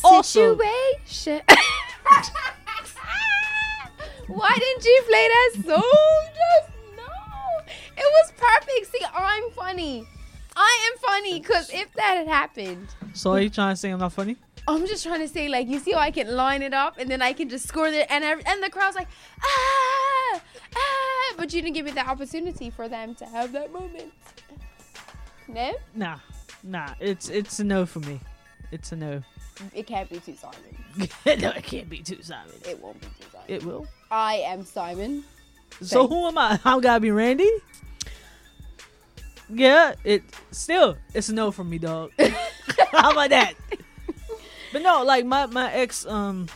Also- 0.05 0.57
Situation. 0.57 1.43
Why 4.29 4.53
didn't 4.59 4.85
you 4.85 5.03
play 5.07 5.29
that 5.29 5.51
song 5.65 6.27
just 6.35 6.71
no? 6.97 7.05
It 7.97 8.05
was 8.05 8.33
perfect. 8.37 8.87
See, 8.93 9.05
I'm 9.15 9.51
funny. 9.53 10.07
I 10.57 10.91
am 10.93 10.99
funny 10.99 11.41
because 11.41 11.71
if 11.73 11.93
that 11.95 12.17
had 12.17 12.27
happened, 12.29 12.89
So 13.13 13.33
are 13.33 13.41
you 13.41 13.51
trying 13.51 13.75
to 13.75 13.77
say 13.77 13.91
I'm 13.91 14.01
not 14.01 14.13
funny? 14.13 14.37
I'm 14.69 14.87
just 14.87 15.05
trying 15.05 15.21
to 15.21 15.29
say 15.29 15.49
like 15.49 15.69
you 15.69 15.79
see 15.79 15.93
how 15.93 16.01
I 16.01 16.11
can 16.11 16.35
line 16.35 16.63
it 16.63 16.75
up 16.75 16.99
and 16.99 17.09
then 17.11 17.23
I 17.23 17.33
can 17.33 17.49
just 17.49 17.69
score 17.69 17.87
it 17.87 18.07
and 18.11 18.25
and 18.25 18.63
the 18.63 18.71
crowd's 18.71 18.97
like 18.97 19.09
ah 19.43 20.41
ah, 20.77 21.35
but 21.37 21.53
you 21.53 21.63
didn't 21.63 21.75
give 21.75 21.85
me 21.85 21.93
the 21.93 22.07
opportunity 22.09 22.71
for 22.71 22.89
them 22.89 23.15
to 23.17 23.27
have 23.27 23.53
that 23.53 23.73
moment. 23.73 24.13
No, 25.49 25.73
Nah, 25.95 26.19
nah. 26.65 26.95
It's 26.99 27.29
it's 27.29 27.61
a 27.61 27.65
no 27.65 27.87
for 27.87 28.01
me. 28.01 28.21
It's 28.73 28.91
a 28.91 28.97
no. 28.97 29.23
it 29.73 29.87
can't 29.87 30.09
be 30.11 30.19
too 30.19 30.35
Simon. 30.35 31.09
no, 31.41 31.51
it 31.51 31.63
can't 31.63 31.89
be 31.89 31.99
too 31.99 32.21
Simon. 32.23 32.53
It 32.69 32.81
won't 32.83 33.01
be 33.01 33.07
too 33.07 33.27
Simon. 33.31 33.47
It 33.49 33.65
will. 33.65 33.87
I 34.11 34.37
am 34.39 34.65
Simon. 34.65 35.23
So 35.81 36.01
Thanks. 36.01 36.15
who 36.15 36.27
am 36.27 36.39
I? 36.39 36.59
I'm 36.65 36.81
gotta 36.81 36.99
be 37.01 37.13
Randy. 37.13 37.49
Yeah, 39.49 39.95
it 40.03 40.25
still 40.51 40.97
it's 41.15 41.29
a 41.29 41.35
no 41.35 41.53
from 41.53 41.71
me, 41.71 41.79
dog. 41.79 42.11
How 42.91 43.13
about 43.13 43.31
that? 43.31 43.55
But 44.77 44.83
no, 44.83 45.05
like 45.05 45.25
my 45.25 45.47
my 45.47 45.73
ex 45.73 46.05
um 46.05 46.49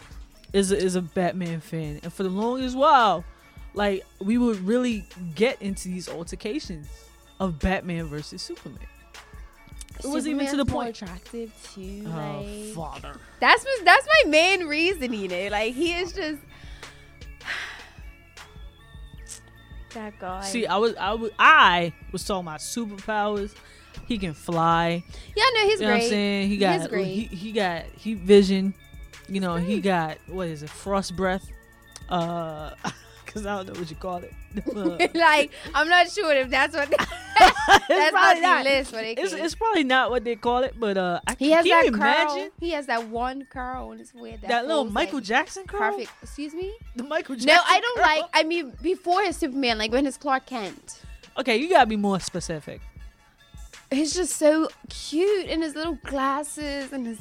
is 0.52 0.72
a, 0.72 0.76
is 0.76 0.94
a 0.94 1.00
Batman 1.00 1.62
fan, 1.62 2.00
and 2.02 2.12
for 2.12 2.22
the 2.22 2.28
longest 2.28 2.76
while, 2.76 3.24
like 3.72 4.04
we 4.20 4.36
would 4.36 4.60
really 4.60 5.06
get 5.34 5.62
into 5.62 5.88
these 5.88 6.06
altercations 6.06 6.86
of 7.38 7.58
Batman 7.58 8.08
versus 8.08 8.42
Superman. 8.42 8.86
It 10.04 10.06
wasn't 10.06 10.34
even 10.34 10.48
to 10.48 10.58
the 10.58 10.66
point. 10.66 10.90
attractive 10.90 11.50
too. 11.74 12.04
Oh, 12.08 12.10
like, 12.10 12.74
father. 12.74 13.18
That's 13.40 13.64
what, 13.64 13.86
that's 13.86 14.06
my 14.06 14.30
main 14.30 14.66
reason, 14.66 15.14
you 15.14 15.26
know. 15.26 15.48
Like 15.50 15.72
he 15.72 15.94
is 15.94 16.12
just 16.12 16.42
that 19.94 20.18
guy. 20.18 20.42
See, 20.42 20.66
I 20.66 20.76
was 20.76 20.94
I 20.96 21.14
was 21.14 21.30
I 21.38 21.94
was 22.12 22.26
talking 22.26 22.46
about 22.46 22.60
superpowers. 22.60 23.54
He 24.10 24.18
can 24.18 24.34
fly. 24.34 25.04
yeah, 25.36 25.44
no, 25.54 25.60
he's 25.68 25.80
you 25.80 25.86
know 25.86 25.92
great. 25.92 25.98
what 25.98 26.02
I'm 26.02 26.08
saying? 26.08 26.42
He 26.48 26.54
He's 26.56 26.60
got 26.60 26.88
great. 26.90 27.04
he, 27.06 27.22
he 27.26 27.52
got 27.52 27.84
heat 27.96 28.18
vision. 28.18 28.74
You 29.28 29.38
know, 29.38 29.54
he 29.54 29.80
got 29.80 30.18
what 30.26 30.48
is 30.48 30.64
it? 30.64 30.68
Frost 30.70 31.14
breath. 31.14 31.46
Uh 32.08 32.70
cuz 33.26 33.46
I 33.46 33.54
don't 33.62 33.68
know 33.72 33.80
what 33.80 33.88
you 33.88 33.94
call 33.94 34.16
it. 34.18 34.32
Like 35.14 35.52
I'm 35.76 35.88
not 35.88 36.10
sure 36.10 36.34
if 36.34 36.50
that's 36.50 36.74
what 36.74 36.90
that's 36.90 37.84
it's 37.88 37.88
not 37.88 38.10
probably 38.12 38.40
the 38.40 38.46
not. 38.48 38.64
list. 38.64 38.92
What 38.92 39.02
they 39.02 39.12
It's, 39.12 39.32
it's 39.32 39.54
probably 39.54 39.84
not 39.84 40.10
what 40.10 40.24
they 40.24 40.34
call 40.34 40.64
it, 40.64 40.74
but 40.76 40.98
uh 40.98 41.20
I 41.28 41.36
he 41.38 41.52
has 41.52 41.64
can 41.64 41.70
that 41.70 41.84
you 41.84 41.92
curl. 41.92 42.00
imagine 42.00 42.50
He 42.58 42.70
has 42.72 42.86
that 42.86 43.06
one 43.06 43.46
curl 43.48 43.90
on 43.90 44.00
his 44.00 44.10
head. 44.10 44.40
That, 44.42 44.48
that 44.48 44.66
little 44.66 44.86
Michael 44.86 45.18
like, 45.18 45.24
Jackson 45.24 45.66
curl? 45.68 45.92
Perfect. 45.92 46.10
Excuse 46.20 46.52
me. 46.52 46.72
The 46.96 47.04
Michael 47.04 47.36
Jackson. 47.36 47.54
No, 47.54 47.62
I 47.64 47.78
don't 47.80 47.96
curl? 47.96 48.06
like. 48.06 48.24
I 48.34 48.42
mean, 48.42 48.72
before 48.82 49.22
his 49.22 49.36
Superman, 49.36 49.78
like 49.78 49.92
when 49.92 50.04
his 50.04 50.16
Clark 50.16 50.46
Kent. 50.46 51.02
Okay, 51.38 51.58
you 51.58 51.68
got 51.70 51.82
to 51.82 51.86
be 51.86 51.96
more 51.96 52.18
specific. 52.18 52.80
He's 53.90 54.14
just 54.14 54.36
so 54.36 54.68
cute 54.88 55.46
in 55.46 55.62
his 55.62 55.74
little 55.74 55.98
glasses 56.04 56.92
and 56.92 57.06
his. 57.06 57.18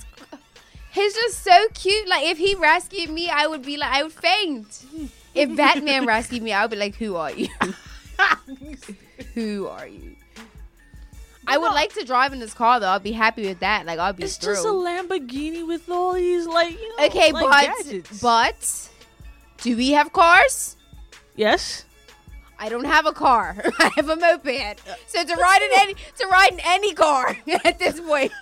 He's 0.92 1.14
just 1.14 1.44
so 1.44 1.68
cute. 1.74 2.08
Like 2.08 2.26
if 2.26 2.38
he 2.38 2.56
rescued 2.56 3.10
me, 3.10 3.30
I 3.30 3.48
would 3.48 3.64
be 3.64 3.78
like, 3.78 3.92
I 3.92 4.04
would 4.04 4.12
faint. 4.12 4.86
If 5.36 5.56
Batman 5.56 6.06
rescued 6.06 6.42
me, 6.44 6.54
I 6.54 6.64
would 6.64 6.72
be 6.72 6.78
like, 6.78 6.96
Who 6.96 7.16
are 7.16 7.32
you? 7.32 7.48
Who 9.36 9.68
are 9.68 9.88
you? 9.88 10.16
I 11.48 11.58
would 11.58 11.72
like 11.72 11.94
to 11.94 12.04
drive 12.06 12.32
in 12.34 12.40
this 12.40 12.54
car 12.54 12.80
though. 12.80 12.90
I'd 12.90 13.02
be 13.04 13.12
happy 13.12 13.48
with 13.48 13.60
that. 13.60 13.86
Like 13.86 13.98
I'd 14.00 14.16
be 14.16 14.24
It's 14.24 14.38
thrilled. 14.38 14.58
just 14.58 14.68
a 14.68 14.70
Lamborghini 14.70 15.66
with 15.68 15.90
all 15.90 16.14
these 16.14 16.46
like, 16.46 16.80
you 16.80 16.98
know, 16.98 17.06
okay, 17.08 17.32
like 17.32 17.46
but 17.46 17.84
gadgets. 17.84 18.22
but 18.22 18.90
do 19.62 19.76
we 19.76 19.92
have 19.92 20.14
cars? 20.14 20.76
yes. 21.36 21.86
I 22.60 22.68
don't 22.68 22.86
have 22.86 23.06
a 23.06 23.14
car. 23.14 23.56
I 23.80 23.92
have 23.96 24.10
a 24.10 24.16
moped. 24.16 24.82
So 25.08 25.24
to 25.24 25.36
ride 25.36 25.62
in 25.62 25.80
any 25.80 25.94
to 25.94 26.28
ride 26.28 26.52
in 26.52 26.60
any 26.64 26.94
car 26.94 27.38
at 27.66 27.80
this 27.80 28.00
point 28.00 28.32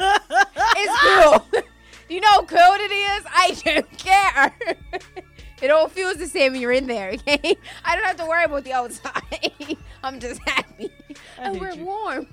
is 0.77 0.89
cool. 1.01 1.45
Do 1.51 2.15
you 2.15 2.21
know 2.21 2.27
how 2.31 2.43
cool 2.45 2.57
it 2.59 2.91
is? 2.91 3.25
I 3.27 3.57
don't 3.63 3.97
care. 3.97 4.55
It 5.61 5.71
all 5.71 5.87
feels 5.87 6.17
the 6.17 6.27
same 6.27 6.53
when 6.53 6.61
you're 6.61 6.71
in 6.71 6.87
there, 6.87 7.09
okay? 7.11 7.57
I 7.83 7.95
don't 7.95 8.05
have 8.05 8.17
to 8.17 8.25
worry 8.25 8.43
about 8.45 8.63
the 8.63 8.73
outside. 8.73 9.77
I'm 10.03 10.19
just 10.19 10.39
happy. 10.47 10.91
I 11.39 11.51
we're 11.51 11.71
you. 11.71 11.83
warm. 11.83 12.27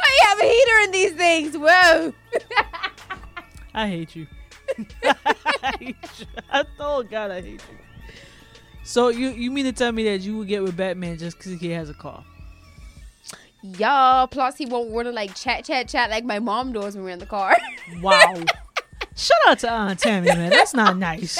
I 0.00 0.18
have 0.26 0.38
a 0.38 0.44
heater 0.44 0.78
in 0.84 0.90
these 0.92 1.12
things. 1.12 1.58
Whoa. 1.58 2.14
I 3.74 3.88
hate 3.88 4.14
you. 4.14 4.26
I 5.02 5.74
hate 5.78 5.96
you. 6.18 6.26
I 6.50 6.64
oh 6.78 7.02
God, 7.02 7.32
I 7.32 7.42
hate 7.42 7.62
you. 7.70 7.78
So 8.88 9.08
you 9.08 9.28
you 9.32 9.50
mean 9.50 9.66
to 9.66 9.72
tell 9.72 9.92
me 9.92 10.02
that 10.04 10.22
you 10.22 10.38
would 10.38 10.48
get 10.48 10.62
with 10.62 10.74
Batman 10.74 11.18
just 11.18 11.36
because 11.36 11.60
he 11.60 11.68
has 11.72 11.90
a 11.90 11.94
car? 11.94 12.24
Yeah, 13.62 14.24
plus 14.30 14.56
he 14.56 14.64
won't 14.64 14.88
want 14.88 15.04
to 15.08 15.12
like 15.12 15.34
chat, 15.34 15.66
chat, 15.66 15.90
chat 15.90 16.08
like 16.08 16.24
my 16.24 16.38
mom 16.38 16.72
does 16.72 16.94
when 16.94 17.04
we're 17.04 17.10
in 17.10 17.18
the 17.18 17.26
car. 17.26 17.54
Wow. 18.00 18.34
Shout 19.14 19.38
out 19.46 19.58
to 19.58 19.70
Aunt 19.70 19.98
Tammy, 19.98 20.28
man. 20.28 20.48
That's 20.48 20.72
not 20.72 20.96
nice. 21.10 21.38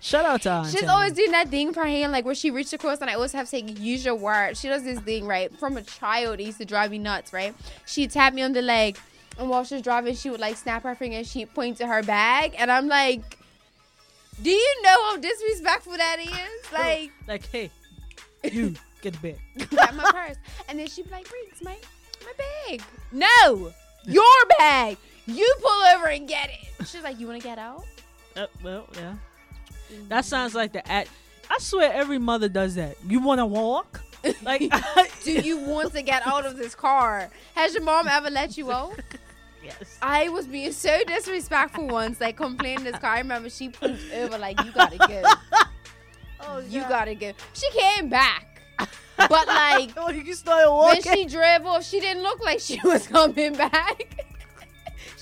Shout 0.00 0.26
out 0.26 0.42
to 0.42 0.50
Aunt 0.50 0.66
Tammy. 0.66 0.70
She's 0.70 0.80
Tammy. 0.80 0.92
always 0.92 1.12
doing 1.14 1.30
that 1.30 1.48
thing 1.48 1.72
for 1.72 1.86
him, 1.86 2.10
like 2.12 2.26
where 2.26 2.34
she 2.34 2.50
reached 2.50 2.74
across, 2.74 2.98
and 2.98 3.08
I 3.08 3.14
always 3.14 3.32
have 3.32 3.46
to 3.46 3.50
say, 3.50 3.60
use 3.60 4.04
your 4.04 4.16
word. 4.16 4.58
She 4.58 4.68
does 4.68 4.84
this 4.84 5.00
thing, 5.00 5.24
right? 5.26 5.50
From 5.58 5.78
a 5.78 5.82
child, 5.82 6.40
it 6.40 6.44
used 6.44 6.58
to 6.58 6.66
drive 6.66 6.90
me 6.90 6.98
nuts, 6.98 7.32
right? 7.32 7.54
She'd 7.86 8.10
tap 8.10 8.34
me 8.34 8.42
on 8.42 8.52
the 8.52 8.60
leg, 8.60 8.98
and 9.38 9.48
while 9.48 9.64
she 9.64 9.76
was 9.76 9.82
driving, 9.82 10.14
she 10.14 10.28
would 10.28 10.40
like 10.40 10.56
snap 10.56 10.82
her 10.82 10.94
finger 10.94 11.16
and 11.16 11.26
she'd 11.26 11.54
point 11.54 11.78
to 11.78 11.86
her 11.86 12.02
bag, 12.02 12.54
and 12.58 12.70
I'm 12.70 12.86
like, 12.86 13.38
do 14.42 14.50
you 14.50 14.82
know 14.82 15.02
how 15.04 15.16
disrespectful 15.18 15.96
that 15.96 16.18
is? 16.20 16.28
Like, 16.72 17.12
like, 17.28 17.46
hey, 17.50 17.70
you 18.42 18.74
get 19.02 19.14
the 19.20 19.32
bag. 19.32 19.70
grab 19.70 19.94
my 19.94 20.10
purse. 20.10 20.36
And 20.68 20.78
then 20.78 20.88
she'd 20.88 21.04
be 21.04 21.10
like, 21.12 21.28
Brinks, 21.28 21.62
my, 21.62 21.76
my 22.24 22.32
bag. 22.68 22.82
No, 23.12 23.72
your 24.06 24.24
bag. 24.58 24.96
You 25.26 25.54
pull 25.62 25.82
over 25.94 26.06
and 26.08 26.26
get 26.26 26.50
it. 26.50 26.86
She's 26.86 27.02
like, 27.02 27.20
you 27.20 27.28
want 27.28 27.40
to 27.40 27.46
get 27.48 27.58
out? 27.58 27.84
Uh, 28.36 28.46
well, 28.62 28.88
yeah. 28.96 29.14
That 30.08 30.24
sounds 30.24 30.54
like 30.54 30.72
the 30.72 30.86
at. 30.90 31.06
I 31.48 31.58
swear 31.60 31.92
every 31.92 32.18
mother 32.18 32.48
does 32.48 32.74
that. 32.74 32.96
You 33.06 33.20
want 33.20 33.38
to 33.38 33.46
walk? 33.46 34.02
Like, 34.42 34.72
Do 35.22 35.32
you 35.32 35.58
want 35.58 35.92
to 35.92 36.02
get 36.02 36.26
out 36.26 36.44
of 36.46 36.56
this 36.56 36.74
car? 36.74 37.30
Has 37.54 37.74
your 37.74 37.82
mom 37.84 38.08
ever 38.08 38.30
let 38.30 38.56
you 38.56 38.72
out? 38.72 38.98
Yes. 39.64 39.98
I 40.02 40.28
was 40.28 40.46
being 40.46 40.72
so 40.72 41.02
disrespectful 41.04 41.86
once, 41.88 42.20
like 42.20 42.36
complaining 42.36 42.84
this 42.84 42.98
car. 42.98 43.10
I 43.12 43.18
remember 43.18 43.48
she 43.50 43.68
pulled 43.68 43.98
over, 44.14 44.38
like, 44.38 44.62
you 44.64 44.72
gotta 44.72 44.98
go. 44.98 45.22
Oh, 46.46 46.58
You 46.68 46.82
gotta 46.82 47.14
go. 47.14 47.32
She 47.54 47.70
came 47.70 48.10
back. 48.10 48.60
But 49.16 49.46
like 49.46 49.92
Oh, 49.96 50.10
you 50.10 50.22
can 50.24 50.34
start 50.34 50.66
when 50.66 50.76
walking. 50.76 51.02
she 51.02 51.24
drove 51.24 51.64
off, 51.64 51.84
she 51.84 52.00
didn't 52.00 52.22
look 52.22 52.44
like 52.44 52.60
she 52.60 52.78
was 52.84 53.06
coming 53.06 53.54
back. 53.54 54.26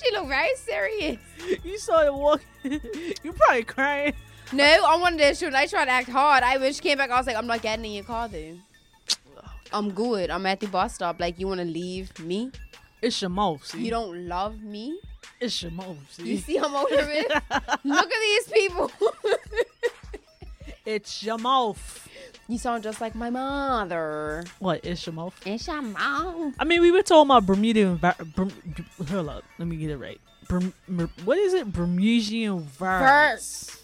she 0.02 0.10
looked 0.16 0.28
very 0.28 0.54
serious. 0.56 1.18
you 1.62 1.78
started 1.78 2.12
walking. 2.12 2.80
you 3.22 3.32
probably 3.34 3.62
crying. 3.62 4.14
No, 4.52 4.64
I 4.64 4.96
wanted 4.96 5.18
to 5.18 5.34
shoot. 5.34 5.54
I 5.54 5.66
tried 5.66 5.84
to 5.84 5.90
act 5.92 6.08
hard. 6.08 6.42
I 6.42 6.56
when 6.56 6.72
she 6.72 6.80
came 6.80 6.98
back, 6.98 7.10
I 7.10 7.18
was 7.18 7.26
like, 7.26 7.36
I'm 7.36 7.46
not 7.46 7.62
getting 7.62 7.84
in 7.84 7.92
your 7.92 8.04
car 8.04 8.26
though. 8.26 8.56
I'm 9.72 9.92
good. 9.92 10.28
I'm 10.28 10.44
at 10.46 10.58
the 10.60 10.66
bus 10.66 10.94
stop. 10.94 11.20
Like, 11.20 11.38
you 11.38 11.46
wanna 11.46 11.64
leave 11.64 12.18
me? 12.18 12.50
It's 13.02 13.20
your 13.20 13.30
mouth. 13.30 13.66
See? 13.66 13.82
You 13.84 13.90
don't 13.90 14.28
love 14.28 14.62
me? 14.62 14.98
It's 15.40 15.60
your 15.62 15.72
mouth. 15.72 15.96
You 16.18 16.36
See? 16.36 16.42
see 16.42 16.56
how 16.56 16.68
motivated? 16.68 17.32
Look 17.84 18.12
at 18.12 18.20
these 18.20 18.48
people. 18.48 18.90
it's 20.86 21.22
your 21.22 21.38
mouth. 21.38 22.08
you 22.48 22.58
sound 22.58 22.82
just 22.84 23.00
like 23.00 23.14
my 23.14 23.30
mother. 23.30 24.44
What? 24.60 24.84
It's 24.84 25.04
your 25.06 25.14
mouth. 25.14 25.34
It's 25.44 25.66
your 25.66 25.82
mom. 25.82 26.54
I 26.58 26.64
mean, 26.64 26.80
we 26.80 26.90
were 26.90 27.02
talking 27.02 27.28
about 27.30 27.44
Bermudian. 27.46 27.98
vi- 27.98 28.14
Berm, 28.36 28.52
hold 29.08 29.28
up, 29.28 29.44
let 29.58 29.66
me 29.68 29.76
get 29.76 29.90
it 29.90 29.96
right. 29.96 30.20
Berm, 30.46 30.72
Mer- 30.88 31.10
what 31.24 31.38
is 31.38 31.54
it? 31.54 31.72
Bermudian 31.72 32.60
verse. 32.62 33.00
Verse. 33.70 33.78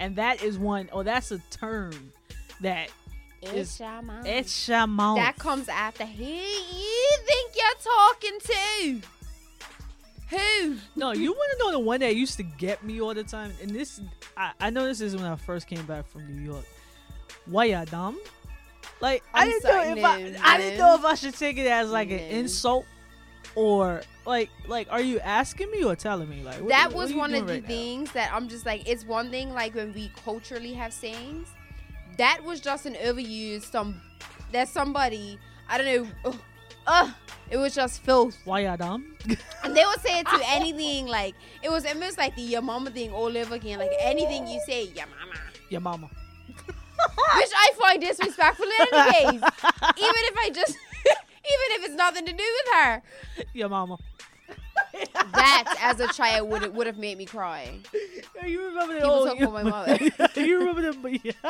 And 0.00 0.14
that 0.16 0.42
is 0.42 0.58
one, 0.58 0.88
oh, 0.92 1.02
that's 1.02 1.30
a 1.32 1.38
term 1.50 2.12
that 2.60 2.90
It's 3.40 3.78
your 3.78 4.02
mom. 4.02 4.26
it's 4.26 4.68
your 4.68 4.86
mouth. 4.86 5.16
that 5.18 5.38
comes 5.38 5.68
after 5.68 6.04
who 6.04 6.24
you 6.24 7.16
think 7.26 7.52
you're 7.56 7.94
talking 7.94 8.38
to? 8.42 9.00
Who? 10.30 10.76
no, 10.94 11.12
you 11.12 11.32
want 11.32 11.52
to 11.52 11.58
know 11.64 11.70
the 11.72 11.78
one 11.78 12.00
that 12.00 12.14
used 12.14 12.36
to 12.36 12.42
get 12.42 12.82
me 12.84 13.00
all 13.00 13.14
the 13.14 13.24
time? 13.24 13.52
And 13.62 13.70
this, 13.70 14.00
I, 14.36 14.52
I 14.60 14.70
know 14.70 14.84
this 14.84 15.00
is 15.00 15.16
when 15.16 15.24
I 15.24 15.36
first 15.36 15.66
came 15.66 15.86
back 15.86 16.06
from 16.06 16.26
New 16.36 16.42
York. 16.42 16.64
Why 17.46 17.64
ya 17.66 17.84
dumb? 17.86 18.18
Like 19.00 19.22
I 19.32 19.42
I'm 19.42 19.48
didn't 19.48 19.62
sorry, 19.62 19.86
know 19.86 19.92
if 19.92 20.02
no, 20.34 20.40
I, 20.42 20.54
I 20.54 20.58
didn't 20.58 20.78
know 20.78 20.94
if 20.96 21.04
I 21.04 21.14
should 21.14 21.34
take 21.34 21.56
it 21.56 21.66
as 21.66 21.90
like 21.90 22.10
an 22.10 22.18
insult 22.18 22.84
or 23.54 24.02
like 24.26 24.50
like 24.66 24.88
are 24.90 25.00
you 25.00 25.18
asking 25.20 25.70
me 25.70 25.82
or 25.84 25.96
telling 25.96 26.28
me 26.28 26.42
like 26.42 26.60
what- 26.60 26.68
that 26.70 26.92
was 26.92 27.12
you 27.12 27.16
one 27.16 27.32
of 27.32 27.46
the 27.46 27.54
right 27.54 27.62
now? 27.62 27.68
things 27.68 28.12
that 28.12 28.30
I'm 28.34 28.48
just 28.48 28.66
like, 28.66 28.86
it's 28.86 29.06
one 29.06 29.30
thing 29.30 29.54
like 29.54 29.74
when 29.74 29.94
we 29.94 30.10
culturally 30.24 30.74
have 30.74 30.92
sayings. 30.92 31.48
That 32.18 32.44
was 32.44 32.60
just 32.60 32.86
an 32.86 32.94
overused 32.94 33.70
some 33.70 34.00
there's 34.52 34.68
somebody 34.68 35.38
I 35.68 35.78
don't 35.78 35.86
know. 35.86 36.10
Oh, 36.24 36.40
ugh, 36.86 37.10
it 37.50 37.58
was 37.58 37.74
just 37.74 38.02
filth. 38.02 38.38
Why 38.44 38.60
y'all? 38.60 38.80
And 38.82 39.76
they 39.76 39.84
would 39.84 40.00
say 40.00 40.20
it 40.20 40.26
to 40.28 40.40
anything 40.46 41.06
like 41.06 41.34
it 41.62 41.70
was 41.70 41.84
almost 41.84 42.16
like 42.16 42.34
the 42.36 42.42
your 42.42 42.62
mama 42.62 42.90
thing 42.90 43.12
all 43.12 43.36
over 43.36 43.54
again. 43.54 43.78
Like 43.78 43.90
anything 44.00 44.46
you 44.46 44.60
say, 44.66 44.84
your 44.84 45.06
mama. 45.06 45.40
Your 45.68 45.80
mama. 45.80 46.10
Which 46.56 47.52
I 47.54 47.70
find 47.78 48.00
disrespectful 48.00 48.64
in 48.64 48.72
any 48.94 49.12
case. 49.12 49.50
even 49.96 50.22
if 50.24 50.36
I 50.38 50.50
just 50.52 50.70
even 51.04 51.68
if 51.76 51.84
it's 51.84 51.94
nothing 51.94 52.24
to 52.24 52.32
do 52.32 52.44
with 52.64 52.74
her. 52.74 53.02
Your 53.52 53.68
mama. 53.68 53.98
That 55.32 55.76
as 55.80 56.00
a 56.00 56.08
child 56.08 56.48
would 56.48 56.74
would 56.74 56.86
have 56.86 56.98
made 56.98 57.18
me 57.18 57.26
cry. 57.26 57.78
Yeah, 58.36 58.46
you 58.46 58.64
remember 58.64 58.94
the 58.94 59.00
People 59.00 59.14
old, 59.14 59.28
talk 59.28 59.38
about 59.38 59.52
my 59.52 59.62
mother. 59.62 59.98
you 60.40 60.58
remember 60.60 60.82
the 60.82 61.34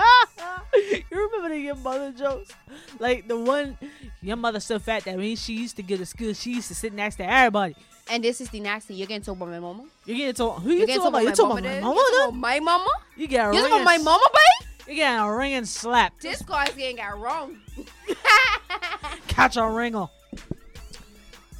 you 1.11 1.29
remember 1.31 1.49
the 1.51 1.59
your 1.59 1.75
mother 1.77 2.13
jokes? 2.13 2.51
Like 2.99 3.27
the 3.29 3.37
one 3.39 3.77
your 4.23 4.37
mother 4.37 4.61
so 4.61 4.79
fat 4.79 5.05
that 5.05 5.17
when 5.17 5.37
she 5.37 5.55
used 5.55 5.77
to 5.77 5.83
get 5.83 5.99
to 5.99 6.07
school, 6.07 6.33
she 6.33 6.55
used 6.55 6.69
to 6.69 6.75
sit 6.75 6.93
next 6.93 7.17
to 7.17 7.29
everybody. 7.31 7.77
And 8.11 8.25
this 8.25 8.41
is 8.41 8.49
the 8.49 8.61
next 8.61 8.87
thing. 8.87 8.97
You're 8.97 9.07
getting 9.07 9.23
told 9.23 9.37
about 9.39 9.51
my 9.51 9.59
mama? 9.61 9.85
You're 10.07 10.17
getting 10.17 10.35
told 10.35 10.63
who 10.63 10.71
you 10.71 10.79
You're 10.79 10.87
getting 10.87 11.03
talking 11.03 11.09
about? 11.15 11.23
You 11.23 11.29
my 11.29 11.35
talking 11.35 11.51
about 11.59 11.65
my 11.65 11.75
dude? 11.75 11.83
mama? 11.83 11.95
You 11.95 12.03
talking 12.03 12.19
dude? 12.19 12.29
about 12.29 12.41
my 12.41 12.61
mama? 12.61 12.91
You 13.17 13.27
get 13.29 13.41
a 13.41 13.45
You 13.45 13.51
ring. 13.51 13.59
talking 13.71 13.73
about 13.75 13.85
my 13.85 13.95
and- 13.97 14.05
mama, 14.05 14.29
babe? 14.33 14.69
You 14.89 14.95
get 14.95 15.17
a 15.19 15.31
ring 15.31 15.53
and 15.53 15.69
slap. 15.69 16.19
This 16.21 16.41
guy's 16.43 16.71
getting 16.71 16.97
got 16.97 17.19
wrong. 17.21 17.59
Catch 19.29 19.57
a 19.59 19.69
ringer. 19.69 20.07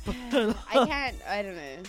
I 0.33 0.55
can't. 0.87 1.17
I 1.29 1.43
don't 1.43 1.57
know. 1.57 1.83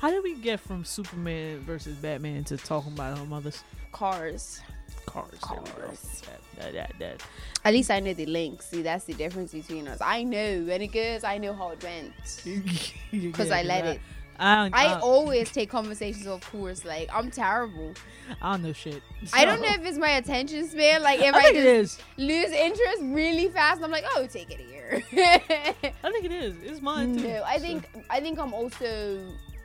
How 0.00 0.10
did 0.10 0.22
we 0.22 0.34
get 0.36 0.60
from 0.60 0.84
Superman 0.84 1.60
versus 1.60 1.96
Batman 1.96 2.44
to 2.44 2.56
talking 2.56 2.92
about 2.92 3.18
our 3.18 3.24
mothers? 3.26 3.64
Cars. 3.90 4.60
Cars. 5.06 5.38
There 5.50 5.58
we 5.60 5.66
go. 5.66 5.72
Cars. 5.86 6.22
That, 6.58 6.72
that, 6.72 6.92
that. 6.98 7.22
At 7.64 7.72
least 7.72 7.90
I 7.90 8.00
know 8.00 8.14
the 8.14 8.26
links. 8.26 8.66
See, 8.70 8.82
that's 8.82 9.04
the 9.04 9.14
difference 9.14 9.52
between 9.52 9.88
us. 9.88 9.98
I 10.00 10.22
know 10.22 10.64
when 10.66 10.82
it 10.82 10.88
goes. 10.92 11.24
I 11.24 11.38
know 11.38 11.52
how 11.52 11.70
it 11.70 11.82
went 11.82 12.12
because 13.10 13.50
I 13.50 13.62
let 13.62 13.84
it. 13.86 14.00
I 14.36 14.54
don't, 14.56 14.74
I 14.74 14.86
I, 14.94 14.98
always 14.98 15.52
take 15.52 15.70
conversations 15.70 16.26
off 16.26 16.50
course. 16.50 16.84
Like 16.84 17.08
I'm 17.12 17.30
terrible. 17.30 17.94
I 18.42 18.52
don't 18.52 18.62
know 18.64 18.72
shit. 18.72 19.00
I 19.32 19.44
don't 19.44 19.60
know 19.62 19.68
if 19.68 19.84
it's 19.86 19.96
my 19.98 20.10
attention 20.10 20.68
span. 20.68 21.02
Like 21.04 21.20
if 21.20 21.32
I 21.34 21.38
I, 21.38 21.42
think 21.42 21.56
it 21.58 21.82
just 21.82 22.00
is. 22.00 22.04
lose 22.18 22.50
interest 22.50 23.02
really 23.02 23.48
fast, 23.48 23.80
I'm 23.80 23.92
like, 23.92 24.04
oh, 24.16 24.26
take 24.26 24.50
it 24.50 24.58
here. 24.60 25.02
I 25.12 26.10
think 26.10 26.24
it 26.24 26.32
is. 26.32 26.56
It's 26.64 26.80
mine 26.82 27.16
too. 27.16 27.28
no, 27.28 27.42
I 27.44 27.58
So- 27.58 27.62
think 27.62 27.88
I 28.10 28.20
think 28.20 28.38
I'm 28.40 28.52
also. 28.52 29.20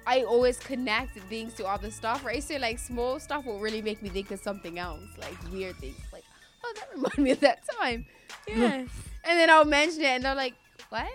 I 0.10 0.24
always 0.24 0.58
connect 0.58 1.20
things 1.30 1.54
to 1.56 1.68
other 1.68 1.92
stuff, 1.92 2.25
right? 2.25 2.44
So 2.44 2.58
like 2.58 2.80
small 2.80 3.20
stuff 3.20 3.46
will 3.46 3.60
really 3.60 3.84
make 3.84 4.01
me 4.01 4.10
think 4.10 4.32
of 4.32 4.39
something 4.39 4.80
else, 4.80 5.04
like 5.20 5.38
weird 5.51 5.75
things, 5.75 5.98
like 6.12 6.24
oh 6.66 6.74
that 6.75 6.89
reminded 6.96 7.20
me 7.20 7.32
of 7.32 7.39
that 7.42 7.60
time, 7.80 8.08
yeah. 8.48 8.74
and 8.74 8.88
then 9.24 9.51
I'll 9.51 9.66
mention 9.66 10.01
it, 10.01 10.08
and 10.08 10.25
they're 10.25 10.34
like, 10.34 10.56
what? 10.89 11.06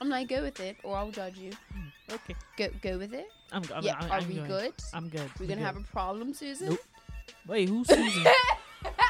I'm 0.00 0.08
like, 0.08 0.28
go 0.28 0.42
with 0.42 0.60
it, 0.60 0.76
or 0.84 0.96
I'll 0.96 1.10
judge 1.10 1.36
you. 1.36 1.50
Mm, 1.50 2.14
okay. 2.14 2.36
Go 2.56 2.68
go 2.80 2.98
with 2.98 3.12
it. 3.12 3.26
I'm, 3.50 3.64
I'm, 3.74 3.82
yeah, 3.82 3.96
I'm, 3.98 4.10
are 4.10 4.14
I'm 4.18 4.28
we 4.28 4.34
good. 4.34 4.46
good? 4.46 4.74
I'm 4.92 5.08
good. 5.08 5.28
We're 5.40 5.46
gonna 5.46 5.56
good. 5.56 5.66
have 5.66 5.76
a 5.76 5.80
problem, 5.80 6.32
Susan. 6.32 6.68
Nope. 6.68 6.78
Wait, 7.48 7.68
who's 7.68 7.88
Susan? 7.88 8.24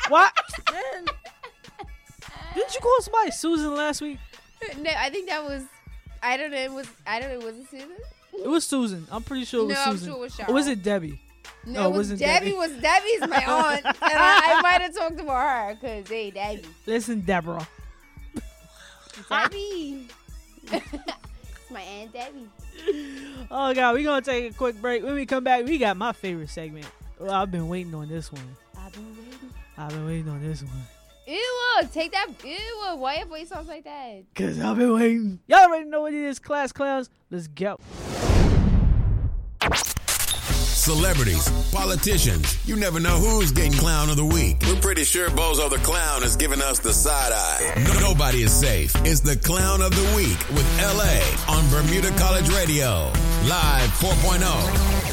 what? 0.08 0.32
Man. 0.72 1.04
Didn't 2.54 2.74
you 2.74 2.80
call 2.80 2.96
somebody 3.02 3.30
Susan 3.30 3.74
last 3.74 4.00
week? 4.00 4.18
No, 4.80 4.90
I 4.96 5.10
think 5.10 5.28
that 5.28 5.44
was. 5.44 5.64
I 6.22 6.38
don't 6.38 6.50
know. 6.50 6.56
It 6.56 6.72
was. 6.72 6.86
I 7.06 7.20
don't 7.20 7.38
know. 7.38 7.44
Was 7.44 7.58
it 7.58 7.68
Susan? 7.70 7.90
It 8.44 8.48
was 8.48 8.64
Susan. 8.66 9.06
I'm 9.10 9.22
pretty 9.22 9.46
sure 9.46 9.62
it 9.62 9.66
was 9.68 9.74
No, 9.76 9.82
I'm 9.82 9.92
Susan. 9.92 10.06
sure 10.08 10.16
it 10.16 10.20
was 10.20 10.40
Or 10.48 10.52
was 10.52 10.66
it 10.68 10.82
Debbie? 10.82 11.18
No, 11.66 11.72
No, 11.72 11.80
it 11.86 11.88
was 11.88 11.96
wasn't 11.96 12.20
Debbie. 12.20 12.50
Debbie. 12.50 12.56
Was 12.58 12.70
Debbie's 12.72 13.20
my 13.20 13.44
aunt, 13.46 13.84
and 13.86 13.96
I, 14.02 14.58
I 14.58 14.60
might 14.62 14.82
have 14.82 14.94
talked 14.94 15.18
about 15.18 15.40
her 15.42 15.74
because 15.74 16.06
hey, 16.08 16.30
Debbie, 16.30 16.62
Listen, 16.86 17.20
Deborah. 17.22 17.66
Debbie, 19.30 20.08
it's 20.70 20.84
my 21.70 21.80
aunt 21.80 22.12
Debbie. 22.12 22.48
Oh 23.50 23.72
god, 23.74 23.94
we're 23.94 24.04
gonna 24.04 24.20
take 24.22 24.50
a 24.52 24.54
quick 24.54 24.80
break. 24.80 25.02
When 25.02 25.14
we 25.14 25.24
come 25.24 25.42
back, 25.44 25.64
we 25.64 25.78
got 25.78 25.96
my 25.96 26.12
favorite 26.12 26.50
segment. 26.50 26.86
Well, 27.18 27.30
I've 27.32 27.50
been 27.50 27.68
waiting 27.68 27.94
on 27.94 28.08
this 28.08 28.30
one. 28.32 28.42
I've 28.78 28.92
been 28.92 29.06
waiting. 29.16 29.50
I've 29.78 29.88
been 29.90 30.06
waiting 30.06 30.28
on 30.28 30.42
this 30.42 30.62
one. 30.62 30.82
Ew, 31.26 31.88
take 31.92 32.12
that. 32.12 32.26
Ew, 32.44 32.96
why 32.98 33.16
your 33.16 33.26
voice 33.26 33.48
sounds 33.48 33.68
like 33.68 33.84
that? 33.84 34.22
Cause 34.34 34.60
I've 34.60 34.76
been 34.76 34.92
waiting. 34.92 35.38
Y'all 35.46 35.60
already 35.60 35.86
know 35.88 36.02
what 36.02 36.12
it 36.12 36.22
is, 36.24 36.38
class 36.38 36.72
clowns. 36.72 37.08
Let's 37.30 37.46
go. 37.46 37.78
Celebrities, 40.84 41.48
politicians, 41.72 42.58
you 42.68 42.76
never 42.76 43.00
know 43.00 43.16
who's 43.16 43.50
getting 43.50 43.72
clown 43.72 44.10
of 44.10 44.16
the 44.18 44.24
week. 44.24 44.58
We're 44.66 44.82
pretty 44.82 45.04
sure 45.04 45.30
Bozo 45.30 45.70
the 45.70 45.78
Clown 45.78 46.22
is 46.22 46.36
giving 46.36 46.60
us 46.60 46.78
the 46.78 46.92
side 46.92 47.32
eye. 47.32 47.72
No- 47.86 48.08
nobody 48.08 48.42
is 48.42 48.52
safe. 48.52 48.94
It's 48.96 49.20
the 49.20 49.34
clown 49.34 49.80
of 49.80 49.92
the 49.96 50.14
week 50.14 50.38
with 50.50 50.66
LA 50.78 51.22
on 51.48 51.66
Bermuda 51.70 52.10
College 52.18 52.50
Radio. 52.50 53.10
Live 53.48 53.90
oh. 54.02 54.12